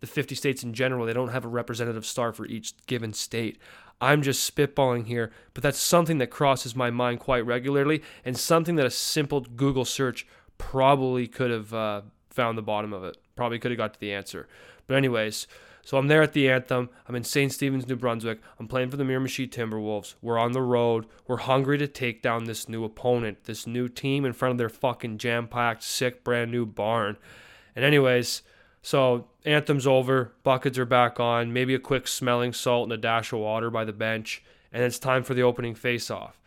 the 0.00 0.06
50 0.06 0.34
states 0.34 0.62
in 0.62 0.74
general? 0.74 1.06
They 1.06 1.14
don't 1.14 1.32
have 1.32 1.44
a 1.44 1.48
representative 1.48 2.04
star 2.04 2.32
for 2.32 2.46
each 2.46 2.74
given 2.86 3.14
state. 3.14 3.58
I'm 3.98 4.20
just 4.20 4.54
spitballing 4.54 5.06
here, 5.06 5.32
but 5.54 5.62
that's 5.62 5.78
something 5.78 6.18
that 6.18 6.26
crosses 6.26 6.76
my 6.76 6.90
mind 6.90 7.20
quite 7.20 7.46
regularly 7.46 8.02
and 8.24 8.36
something 8.36 8.76
that 8.76 8.84
a 8.84 8.90
simple 8.90 9.40
Google 9.40 9.86
search 9.86 10.26
probably 10.58 11.26
could 11.26 11.50
have 11.50 11.72
uh, 11.72 12.02
found 12.28 12.58
the 12.58 12.62
bottom 12.62 12.92
of 12.92 13.04
it. 13.04 13.16
Probably 13.36 13.58
could 13.58 13.70
have 13.70 13.78
got 13.78 13.94
to 13.94 14.00
the 14.00 14.12
answer. 14.12 14.48
But, 14.86 14.96
anyways, 14.96 15.46
so 15.84 15.98
I'm 15.98 16.08
there 16.08 16.22
at 16.22 16.32
the 16.32 16.50
anthem. 16.50 16.90
I'm 17.08 17.14
in 17.14 17.22
St. 17.22 17.52
Stephen's, 17.52 17.86
New 17.86 17.96
Brunswick. 17.96 18.40
I'm 18.58 18.66
playing 18.66 18.90
for 18.90 18.96
the 18.96 19.04
Miramichi 19.04 19.48
Timberwolves. 19.48 20.14
We're 20.20 20.38
on 20.38 20.52
the 20.52 20.62
road. 20.62 21.06
We're 21.28 21.36
hungry 21.36 21.78
to 21.78 21.86
take 21.86 22.22
down 22.22 22.44
this 22.44 22.68
new 22.68 22.82
opponent, 22.82 23.44
this 23.44 23.66
new 23.66 23.88
team 23.88 24.24
in 24.24 24.32
front 24.32 24.52
of 24.52 24.58
their 24.58 24.68
fucking 24.68 25.18
jam 25.18 25.46
packed, 25.46 25.84
sick, 25.84 26.24
brand 26.24 26.50
new 26.50 26.66
barn. 26.66 27.18
And, 27.76 27.84
anyways, 27.84 28.42
so 28.82 29.28
anthem's 29.44 29.86
over. 29.86 30.32
Buckets 30.42 30.78
are 30.78 30.86
back 30.86 31.20
on. 31.20 31.52
Maybe 31.52 31.74
a 31.74 31.78
quick 31.78 32.08
smelling 32.08 32.52
salt 32.52 32.84
and 32.84 32.92
a 32.92 32.96
dash 32.96 33.32
of 33.32 33.38
water 33.38 33.70
by 33.70 33.84
the 33.84 33.92
bench. 33.92 34.42
And 34.72 34.82
it's 34.82 34.98
time 34.98 35.22
for 35.22 35.34
the 35.34 35.42
opening 35.42 35.74
face 35.74 36.10
off 36.10 36.40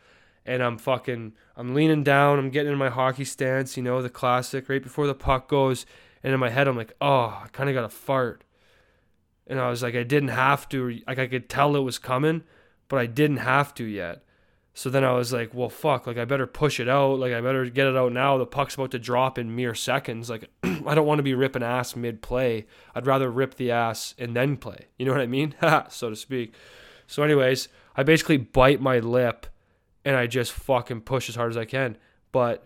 and 0.46 0.64
I'm 0.64 0.78
fucking 0.78 1.34
I'm 1.56 1.76
leaning 1.76 2.04
down, 2.04 2.40
I'm 2.40 2.50
getting 2.50 2.72
in 2.72 2.78
my 2.78 2.90
hockey 2.90 3.26
stance, 3.26 3.78
you 3.78 3.84
know, 3.84 4.02
the 4.02 4.10
classic, 4.10 4.68
right 4.68 4.82
before 4.82 5.06
the 5.06 5.14
puck 5.14 5.48
goes, 5.48 5.86
and 6.24 6.34
in 6.34 6.40
my 6.40 6.50
head 6.50 6.68
I'm 6.68 6.78
like, 6.78 6.94
oh, 7.02 7.42
I 7.44 7.48
kinda 7.54 7.74
got 7.74 7.84
a 7.84 7.90
fart. 7.90 8.44
And 9.48 9.60
I 9.60 9.70
was 9.70 9.82
like, 9.82 9.96
I 9.96 10.04
didn't 10.04 10.30
have 10.30 10.70
to 10.70 11.00
like 11.08 11.20
I 11.20 11.28
could 11.28 11.50
tell 11.50 11.76
it 11.76 11.80
was 11.80 11.98
coming, 11.98 12.44
but 12.88 13.00
I 13.00 13.06
didn't 13.06 13.38
have 13.38 13.74
to 13.76 13.84
yet. 13.84 14.24
So 14.74 14.90
then 14.90 15.04
I 15.04 15.12
was 15.14 15.34
like, 15.34 15.54
well 15.54 15.70
fuck, 15.70 16.08
like 16.08 16.18
I 16.18 16.26
better 16.26 16.48
push 16.48 16.80
it 16.80 16.88
out, 16.88 17.20
like 17.20 17.34
I 17.34 17.42
better 17.42 17.66
get 17.66 17.88
it 17.88 17.98
out 17.98 18.14
now. 18.14 18.38
The 18.38 18.46
puck's 18.46 18.76
about 18.76 18.92
to 18.92 19.00
drop 19.00 19.38
in 19.38 19.56
mere 19.56 19.76
seconds. 19.76 20.30
Like 20.30 20.50
I 20.64 20.96
don't 20.96 21.08
want 21.08 21.20
to 21.20 21.24
be 21.24 21.34
ripping 21.34 21.64
ass 21.64 21.96
mid 21.96 22.22
play. 22.22 22.68
I'd 22.94 23.08
rather 23.08 23.32
rip 23.32 23.56
the 23.56 23.72
ass 23.72 24.14
and 24.18 24.36
then 24.36 24.58
play. 24.58 24.88
You 24.98 25.06
know 25.06 25.12
what 25.12 25.22
I 25.22 25.28
mean? 25.28 25.56
so 25.90 26.10
to 26.10 26.16
speak. 26.16 26.54
So 27.08 27.24
anyways, 27.24 27.70
I 27.96 28.04
basically 28.04 28.38
bite 28.38 28.82
my 28.82 29.00
lip 29.00 29.48
and 30.06 30.16
I 30.16 30.28
just 30.28 30.52
fucking 30.52 31.02
push 31.02 31.30
as 31.30 31.36
hard 31.36 31.52
as 31.52 31.58
I 31.58 31.66
can. 31.66 31.98
But 32.32 32.66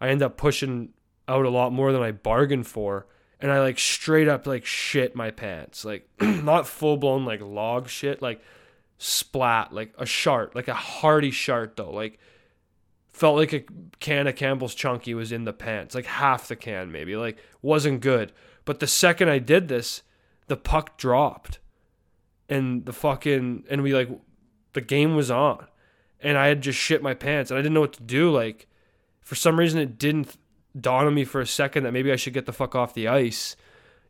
I 0.00 0.08
end 0.08 0.22
up 0.22 0.36
pushing 0.36 0.90
out 1.28 1.44
a 1.44 1.50
lot 1.50 1.72
more 1.72 1.92
than 1.92 2.02
I 2.02 2.12
bargained 2.12 2.66
for. 2.66 3.06
And 3.40 3.50
I 3.50 3.60
like 3.60 3.78
straight 3.78 4.28
up 4.28 4.46
like 4.46 4.64
shit 4.64 5.14
my 5.14 5.30
pants. 5.30 5.84
Like 5.84 6.08
not 6.20 6.66
full 6.66 6.96
blown 6.96 7.24
like 7.24 7.40
log 7.40 7.88
shit, 7.88 8.22
like 8.22 8.40
splat, 8.98 9.72
like 9.72 9.92
a 9.98 10.06
shart, 10.06 10.54
like 10.54 10.68
a 10.68 10.74
hearty 10.74 11.30
shart 11.30 11.76
though. 11.76 11.90
Like 11.90 12.18
felt 13.12 13.36
like 13.36 13.52
a 13.52 13.64
can 14.00 14.26
of 14.26 14.36
Campbell's 14.36 14.74
Chunky 14.74 15.14
was 15.14 15.32
in 15.32 15.44
the 15.44 15.52
pants, 15.52 15.94
like 15.94 16.06
half 16.06 16.48
the 16.48 16.56
can 16.56 16.90
maybe. 16.90 17.16
Like 17.16 17.38
wasn't 17.62 18.00
good. 18.00 18.32
But 18.64 18.80
the 18.80 18.86
second 18.86 19.28
I 19.28 19.38
did 19.38 19.68
this, 19.68 20.02
the 20.46 20.56
puck 20.56 20.96
dropped. 20.96 21.58
And 22.48 22.84
the 22.84 22.92
fucking 22.92 23.64
and 23.70 23.82
we 23.82 23.94
like 23.94 24.08
the 24.74 24.80
game 24.80 25.16
was 25.16 25.30
on 25.30 25.66
and 26.24 26.38
I 26.38 26.46
had 26.46 26.62
just 26.62 26.78
shit 26.78 27.02
my 27.02 27.14
pants 27.14 27.50
and 27.50 27.58
I 27.58 27.60
didn't 27.60 27.74
know 27.74 27.80
what 27.80 27.92
to 27.92 28.02
do. 28.02 28.30
Like, 28.30 28.66
for 29.20 29.34
some 29.34 29.58
reason, 29.58 29.78
it 29.78 29.98
didn't 29.98 30.36
dawn 30.78 31.06
on 31.06 31.14
me 31.14 31.24
for 31.24 31.40
a 31.40 31.46
second 31.46 31.84
that 31.84 31.92
maybe 31.92 32.12
I 32.12 32.16
should 32.16 32.34
get 32.34 32.46
the 32.46 32.52
fuck 32.52 32.74
off 32.74 32.94
the 32.94 33.08
ice. 33.08 33.56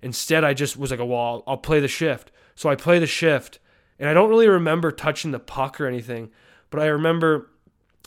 Instead, 0.03 0.45
I 0.45 0.55
just 0.55 0.77
was 0.77 0.91
like, 0.91 1.01
oh, 1.01 1.07
well, 1.07 1.21
I'll, 1.21 1.45
I'll 1.47 1.57
play 1.57 1.81
the 1.81 1.89
shift. 1.89 2.31
So 2.55 2.69
I 2.69 2.77
play 2.77 2.99
the 2.99 3.07
shift, 3.07 3.59
and 3.99 4.09
I 4.09 4.15
don't 4.15 4.31
really 4.31 4.49
remember 4.49 4.93
touching 4.93 5.31
the 5.31 5.39
puck 5.39 5.81
or 5.81 5.87
anything, 5.87 6.31
but 6.71 6.81
I 6.81 6.87
remember 6.87 7.51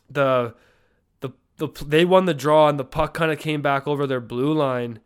the 0.10 0.56
the 1.20 1.32
the 1.58 1.68
they 1.86 2.06
won 2.06 2.26
the 2.26 2.34
draw 2.34 2.70
and 2.70 2.80
the 2.80 2.86
puck 2.86 3.14
kind 3.14 3.32
of 3.32 3.40
came 3.40 3.62
back 3.62 3.88
over 3.88 4.08
their 4.08 4.22
blue 4.22 4.54
line, 4.54 5.00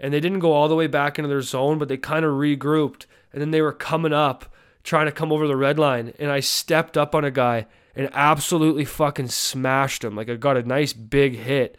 and 0.00 0.14
they 0.14 0.20
didn't 0.20 0.38
go 0.38 0.52
all 0.52 0.68
the 0.68 0.74
way 0.74 0.86
back 0.86 1.18
into 1.18 1.28
their 1.28 1.42
zone, 1.42 1.78
but 1.78 1.88
they 1.88 1.98
kind 1.98 2.24
of 2.24 2.32
regrouped, 2.32 3.04
and 3.32 3.42
then 3.42 3.50
they 3.50 3.60
were 3.60 3.72
coming 3.72 4.12
up 4.12 4.54
trying 4.82 5.06
to 5.06 5.12
come 5.12 5.32
over 5.32 5.46
the 5.46 5.56
red 5.56 5.78
line, 5.78 6.14
and 6.18 6.30
I 6.30 6.40
stepped 6.40 6.96
up 6.96 7.14
on 7.14 7.24
a 7.24 7.30
guy 7.30 7.66
and 7.94 8.08
absolutely 8.12 8.84
fucking 8.84 9.28
smashed 9.28 10.04
him. 10.04 10.14
Like 10.14 10.30
I 10.30 10.36
got 10.36 10.56
a 10.56 10.62
nice 10.62 10.92
big 10.92 11.36
hit 11.36 11.76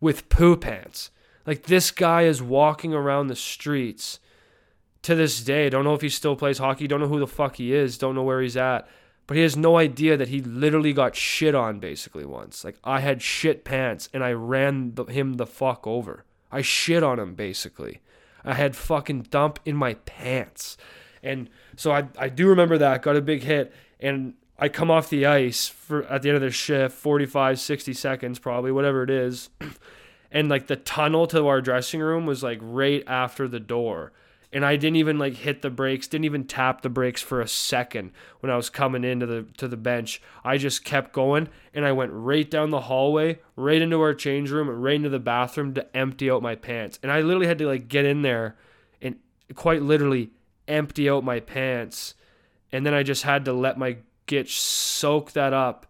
with 0.00 0.28
poo 0.28 0.56
pants. 0.56 1.10
Like 1.46 1.64
this 1.64 1.90
guy 1.90 2.22
is 2.22 2.42
walking 2.42 2.92
around 2.92 3.28
the 3.28 3.36
streets 3.36 4.18
to 5.02 5.14
this 5.14 5.42
day. 5.42 5.70
Don't 5.70 5.84
know 5.84 5.94
if 5.94 6.00
he 6.00 6.08
still 6.08 6.36
plays 6.36 6.58
hockey. 6.58 6.86
Don't 6.86 7.00
know 7.00 7.08
who 7.08 7.20
the 7.20 7.26
fuck 7.26 7.56
he 7.56 7.72
is. 7.72 7.98
Don't 7.98 8.14
know 8.14 8.22
where 8.22 8.42
he's 8.42 8.56
at. 8.56 8.88
But 9.26 9.36
he 9.36 9.42
has 9.42 9.56
no 9.56 9.76
idea 9.76 10.16
that 10.16 10.28
he 10.28 10.40
literally 10.40 10.92
got 10.92 11.16
shit 11.16 11.54
on 11.54 11.80
basically 11.80 12.24
once. 12.24 12.64
Like 12.64 12.76
I 12.84 13.00
had 13.00 13.22
shit 13.22 13.64
pants 13.64 14.08
and 14.12 14.22
I 14.22 14.32
ran 14.32 14.94
the, 14.94 15.04
him 15.04 15.34
the 15.34 15.46
fuck 15.46 15.86
over. 15.86 16.24
I 16.50 16.62
shit 16.62 17.02
on 17.02 17.18
him 17.18 17.34
basically. 17.34 18.00
I 18.44 18.54
had 18.54 18.76
fucking 18.76 19.22
dump 19.22 19.58
in 19.64 19.76
my 19.76 19.94
pants. 19.94 20.76
And 21.22 21.50
so 21.76 21.90
I, 21.90 22.08
I 22.18 22.28
do 22.28 22.48
remember 22.48 22.78
that. 22.78 23.02
Got 23.02 23.16
a 23.16 23.20
big 23.20 23.42
hit. 23.42 23.72
And 23.98 24.34
I 24.58 24.68
come 24.68 24.90
off 24.90 25.10
the 25.10 25.26
ice 25.26 25.68
for 25.68 26.04
at 26.04 26.22
the 26.22 26.30
end 26.30 26.36
of 26.36 26.42
the 26.42 26.50
shift, 26.50 26.96
45, 26.96 27.60
60 27.60 27.92
seconds 27.92 28.38
probably, 28.38 28.72
whatever 28.72 29.02
it 29.02 29.10
is. 29.10 29.50
and 30.30 30.48
like 30.48 30.66
the 30.66 30.76
tunnel 30.76 31.26
to 31.28 31.46
our 31.46 31.60
dressing 31.60 32.00
room 32.00 32.26
was 32.26 32.42
like 32.42 32.58
right 32.62 33.04
after 33.06 33.46
the 33.48 33.60
door 33.60 34.12
and 34.56 34.64
I 34.64 34.76
didn't 34.76 34.96
even 34.96 35.18
like 35.18 35.34
hit 35.34 35.62
the 35.62 35.68
brakes, 35.68 36.06
didn't 36.06 36.24
even 36.24 36.44
tap 36.44 36.80
the 36.80 36.88
brakes 36.88 37.20
for 37.20 37.40
a 37.40 37.48
second 37.48 38.12
when 38.40 38.50
I 38.50 38.56
was 38.56 38.70
coming 38.70 39.04
into 39.04 39.26
the 39.26 39.42
to 39.58 39.68
the 39.68 39.76
bench. 39.76 40.22
I 40.44 40.56
just 40.56 40.84
kept 40.84 41.12
going 41.12 41.48
and 41.74 41.84
I 41.84 41.92
went 41.92 42.12
right 42.12 42.50
down 42.50 42.70
the 42.70 42.80
hallway, 42.82 43.40
right 43.56 43.82
into 43.82 44.00
our 44.00 44.14
change 44.14 44.50
room, 44.50 44.70
right 44.70 44.94
into 44.94 45.08
the 45.08 45.18
bathroom 45.18 45.74
to 45.74 45.96
empty 45.96 46.30
out 46.30 46.42
my 46.42 46.54
pants. 46.54 46.98
And 47.02 47.10
I 47.12 47.20
literally 47.20 47.48
had 47.48 47.58
to 47.58 47.66
like 47.66 47.88
get 47.88 48.04
in 48.04 48.22
there 48.22 48.56
and 49.02 49.16
quite 49.54 49.82
literally 49.82 50.30
empty 50.68 51.10
out 51.10 51.24
my 51.24 51.40
pants. 51.40 52.14
And 52.72 52.86
then 52.86 52.94
I 52.94 53.02
just 53.02 53.24
had 53.24 53.44
to 53.44 53.52
let 53.52 53.78
my 53.78 53.98
gitch 54.26 54.60
soak 54.60 55.32
that 55.32 55.52
up. 55.52 55.86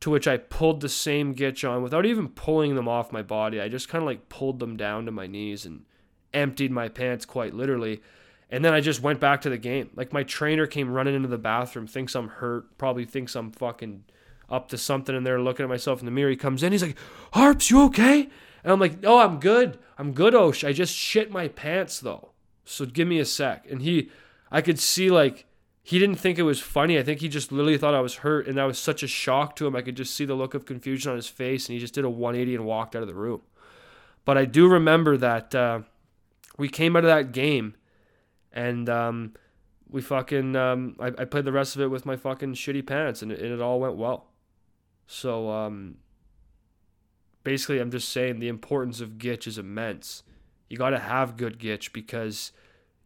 To 0.00 0.10
which 0.10 0.28
I 0.28 0.36
pulled 0.36 0.82
the 0.82 0.88
same 0.90 1.34
gitch 1.34 1.64
on 1.64 1.82
without 1.82 2.04
even 2.04 2.28
pulling 2.28 2.74
them 2.74 2.88
off 2.88 3.10
my 3.10 3.22
body. 3.22 3.58
I 3.58 3.70
just 3.70 3.88
kind 3.88 4.02
of 4.02 4.06
like 4.06 4.28
pulled 4.28 4.58
them 4.58 4.76
down 4.76 5.06
to 5.06 5.10
my 5.10 5.26
knees 5.26 5.64
and 5.64 5.86
emptied 6.34 6.70
my 6.70 6.88
pants 6.88 7.24
quite 7.24 7.54
literally. 7.54 8.02
And 8.50 8.62
then 8.62 8.74
I 8.74 8.80
just 8.80 9.00
went 9.00 9.18
back 9.18 9.40
to 9.42 9.50
the 9.50 9.56
game. 9.56 9.90
Like 9.94 10.12
my 10.12 10.22
trainer 10.22 10.66
came 10.66 10.92
running 10.92 11.14
into 11.14 11.28
the 11.28 11.38
bathroom, 11.38 11.86
thinks 11.86 12.14
I'm 12.14 12.28
hurt, 12.28 12.76
probably 12.76 13.06
thinks 13.06 13.34
I'm 13.34 13.50
fucking 13.50 14.04
up 14.50 14.68
to 14.68 14.78
something 14.78 15.16
in 15.16 15.24
there 15.24 15.40
looking 15.40 15.64
at 15.64 15.70
myself 15.70 16.00
in 16.00 16.04
the 16.04 16.10
mirror. 16.10 16.30
He 16.30 16.36
comes 16.36 16.62
in, 16.62 16.72
he's 16.72 16.82
like, 16.82 16.98
Harps, 17.32 17.70
you 17.70 17.82
okay? 17.84 18.28
And 18.62 18.72
I'm 18.72 18.80
like, 18.80 19.02
no, 19.02 19.18
I'm 19.20 19.40
good. 19.40 19.78
I'm 19.98 20.12
good, 20.12 20.34
Osh. 20.34 20.64
I 20.64 20.72
just 20.72 20.94
shit 20.94 21.30
my 21.30 21.48
pants 21.48 22.00
though. 22.00 22.30
So 22.64 22.86
give 22.86 23.08
me 23.08 23.18
a 23.20 23.24
sec. 23.24 23.66
And 23.70 23.82
he, 23.82 24.10
I 24.50 24.60
could 24.60 24.78
see 24.78 25.10
like, 25.10 25.46
he 25.86 25.98
didn't 25.98 26.16
think 26.16 26.38
it 26.38 26.42
was 26.42 26.60
funny. 26.60 26.98
I 26.98 27.02
think 27.02 27.20
he 27.20 27.28
just 27.28 27.52
literally 27.52 27.76
thought 27.76 27.94
I 27.94 28.00
was 28.00 28.16
hurt. 28.16 28.48
And 28.48 28.56
that 28.56 28.64
was 28.64 28.78
such 28.78 29.02
a 29.02 29.06
shock 29.06 29.54
to 29.56 29.66
him. 29.66 29.76
I 29.76 29.82
could 29.82 29.96
just 29.96 30.16
see 30.16 30.24
the 30.24 30.34
look 30.34 30.54
of 30.54 30.64
confusion 30.64 31.10
on 31.10 31.16
his 31.16 31.28
face. 31.28 31.68
And 31.68 31.74
he 31.74 31.78
just 31.78 31.92
did 31.92 32.04
a 32.04 32.10
180 32.10 32.54
and 32.54 32.64
walked 32.64 32.96
out 32.96 33.02
of 33.02 33.08
the 33.08 33.14
room. 33.14 33.42
But 34.24 34.38
I 34.38 34.46
do 34.46 34.66
remember 34.66 35.18
that. 35.18 35.54
Uh, 35.54 35.80
we 36.56 36.68
came 36.68 36.96
out 36.96 37.04
of 37.04 37.10
that 37.10 37.32
game 37.32 37.74
and 38.52 38.88
um, 38.88 39.34
we 39.90 40.00
fucking 40.00 40.56
um, 40.56 40.96
I, 41.00 41.08
I, 41.08 41.24
played 41.24 41.44
the 41.44 41.52
rest 41.52 41.74
of 41.76 41.82
it 41.82 41.88
with 41.88 42.06
my 42.06 42.16
fucking 42.16 42.54
shitty 42.54 42.86
pants 42.86 43.22
and 43.22 43.32
it, 43.32 43.60
all 43.60 43.80
went 43.80 43.96
well 43.96 44.26
so 45.06 45.50
um, 45.50 45.96
basically 47.42 47.80
i'm 47.80 47.90
just 47.90 48.08
saying 48.08 48.38
the 48.38 48.48
importance 48.48 49.00
of 49.00 49.18
gitch 49.18 49.46
is 49.46 49.58
immense 49.58 50.22
you 50.68 50.78
got 50.78 50.90
to 50.90 50.98
have 50.98 51.36
good 51.36 51.58
gitch 51.58 51.92
because 51.92 52.52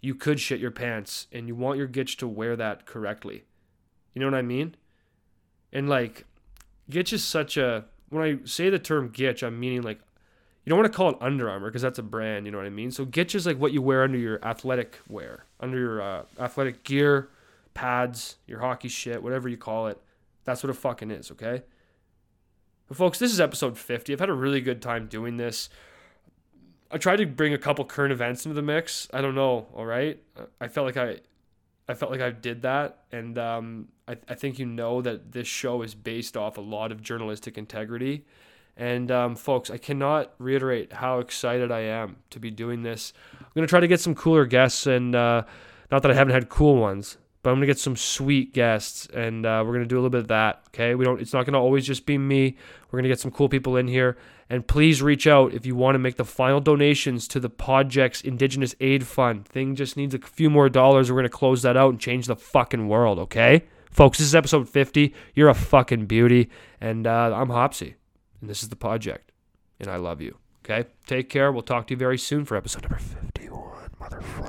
you 0.00 0.14
could 0.14 0.38
shit 0.40 0.60
your 0.60 0.70
pants 0.70 1.26
and 1.32 1.48
you 1.48 1.54
want 1.54 1.78
your 1.78 1.88
gitch 1.88 2.16
to 2.16 2.26
wear 2.26 2.56
that 2.56 2.86
correctly 2.86 3.44
you 4.14 4.20
know 4.20 4.26
what 4.26 4.34
i 4.34 4.42
mean 4.42 4.74
and 5.72 5.88
like 5.88 6.24
gitch 6.90 7.12
is 7.12 7.24
such 7.24 7.56
a 7.56 7.84
when 8.08 8.22
i 8.22 8.46
say 8.46 8.70
the 8.70 8.78
term 8.78 9.10
gitch 9.10 9.42
i'm 9.42 9.58
meaning 9.58 9.82
like 9.82 10.00
you 10.68 10.70
don't 10.70 10.80
want 10.80 10.92
to 10.92 10.96
call 10.98 11.08
it 11.08 11.16
Under 11.22 11.48
Armour 11.48 11.68
because 11.68 11.80
that's 11.80 11.98
a 11.98 12.02
brand, 12.02 12.44
you 12.44 12.52
know 12.52 12.58
what 12.58 12.66
I 12.66 12.70
mean? 12.70 12.90
So 12.90 13.06
Gitch 13.06 13.34
is 13.34 13.46
like 13.46 13.56
what 13.56 13.72
you 13.72 13.80
wear 13.80 14.02
under 14.02 14.18
your 14.18 14.38
athletic 14.44 14.98
wear, 15.08 15.46
under 15.60 15.78
your 15.78 16.02
uh, 16.02 16.22
athletic 16.38 16.84
gear, 16.84 17.30
pads, 17.72 18.36
your 18.46 18.60
hockey 18.60 18.88
shit, 18.88 19.22
whatever 19.22 19.48
you 19.48 19.56
call 19.56 19.86
it. 19.86 19.98
That's 20.44 20.62
what 20.62 20.68
it 20.68 20.74
fucking 20.74 21.10
is, 21.10 21.30
okay? 21.30 21.62
But 22.86 22.98
folks, 22.98 23.18
this 23.18 23.32
is 23.32 23.40
episode 23.40 23.78
50. 23.78 24.12
I've 24.12 24.20
had 24.20 24.28
a 24.28 24.34
really 24.34 24.60
good 24.60 24.82
time 24.82 25.06
doing 25.06 25.38
this. 25.38 25.70
I 26.90 26.98
tried 26.98 27.16
to 27.16 27.26
bring 27.26 27.52
a 27.54 27.58
couple 27.58 27.84
current 27.84 28.12
events 28.12 28.46
into 28.46 28.54
the 28.54 28.62
mix. 28.62 29.08
I 29.12 29.20
don't 29.20 29.34
know, 29.34 29.66
all 29.74 29.86
right? 29.86 30.22
I 30.60 30.68
felt 30.68 30.86
like 30.86 30.96
I 30.96 31.18
I 31.88 31.94
felt 31.94 32.10
like 32.10 32.20
I 32.20 32.30
did 32.30 32.62
that, 32.62 33.04
and 33.12 33.38
um, 33.38 33.88
I, 34.06 34.16
I 34.28 34.34
think 34.34 34.58
you 34.58 34.66
know 34.66 35.00
that 35.02 35.32
this 35.32 35.48
show 35.48 35.82
is 35.82 35.94
based 35.94 36.36
off 36.36 36.58
a 36.58 36.60
lot 36.60 36.92
of 36.92 37.02
journalistic 37.02 37.56
integrity 37.56 38.24
and 38.78 39.10
um, 39.10 39.34
folks, 39.34 39.70
I 39.70 39.76
cannot 39.76 40.32
reiterate 40.38 40.92
how 40.92 41.18
excited 41.18 41.72
I 41.72 41.80
am 41.80 42.16
to 42.30 42.38
be 42.38 42.52
doing 42.52 42.84
this. 42.84 43.12
I'm 43.40 43.46
gonna 43.54 43.66
try 43.66 43.80
to 43.80 43.88
get 43.88 43.98
some 43.98 44.14
cooler 44.14 44.46
guests, 44.46 44.86
and 44.86 45.16
uh, 45.16 45.42
not 45.90 46.02
that 46.02 46.12
I 46.12 46.14
haven't 46.14 46.32
had 46.32 46.48
cool 46.48 46.76
ones, 46.76 47.18
but 47.42 47.50
I'm 47.50 47.56
gonna 47.56 47.66
get 47.66 47.80
some 47.80 47.96
sweet 47.96 48.54
guests, 48.54 49.08
and 49.12 49.44
uh, 49.44 49.64
we're 49.66 49.72
gonna 49.72 49.86
do 49.86 49.96
a 49.96 49.98
little 49.98 50.10
bit 50.10 50.20
of 50.20 50.28
that. 50.28 50.62
Okay, 50.68 50.94
we 50.94 51.04
don't. 51.04 51.20
It's 51.20 51.32
not 51.32 51.44
gonna 51.44 51.60
always 51.60 51.84
just 51.84 52.06
be 52.06 52.16
me. 52.18 52.56
We're 52.90 53.00
gonna 53.00 53.08
get 53.08 53.18
some 53.18 53.32
cool 53.32 53.48
people 53.48 53.76
in 53.76 53.88
here, 53.88 54.16
and 54.50 54.66
please 54.66 55.02
reach 55.02 55.26
out 55.26 55.52
if 55.52 55.66
you 55.66 55.74
want 55.74 55.94
to 55.94 55.98
make 55.98 56.16
the 56.16 56.24
final 56.24 56.60
donations 56.60 57.28
to 57.28 57.40
the 57.40 57.50
Podjects 57.50 58.24
Indigenous 58.24 58.74
Aid 58.80 59.06
Fund. 59.06 59.46
Thing 59.46 59.74
just 59.74 59.96
needs 59.96 60.14
a 60.14 60.18
few 60.18 60.50
more 60.50 60.68
dollars. 60.68 61.10
We're 61.10 61.18
gonna 61.18 61.28
close 61.28 61.62
that 61.62 61.76
out 61.76 61.90
and 61.90 62.00
change 62.00 62.26
the 62.26 62.36
fucking 62.36 62.88
world. 62.88 63.18
Okay, 63.18 63.64
folks, 63.90 64.18
this 64.18 64.26
is 64.26 64.34
episode 64.34 64.68
50. 64.68 65.14
You're 65.34 65.48
a 65.48 65.54
fucking 65.54 66.06
beauty, 66.06 66.50
and 66.80 67.06
uh, 67.06 67.32
I'm 67.34 67.50
Hopsy. 67.50 67.96
And 68.40 68.48
this 68.48 68.62
is 68.62 68.68
the 68.68 68.76
project. 68.76 69.32
And 69.80 69.90
I 69.90 69.96
love 69.96 70.20
you. 70.20 70.38
Okay? 70.64 70.88
Take 71.06 71.28
care. 71.28 71.50
We'll 71.52 71.62
talk 71.62 71.86
to 71.88 71.94
you 71.94 71.98
very 71.98 72.18
soon 72.18 72.44
for 72.44 72.56
episode 72.56 72.82
number 72.82 72.98
51. 72.98 73.90
Motherfucker. 74.00 74.47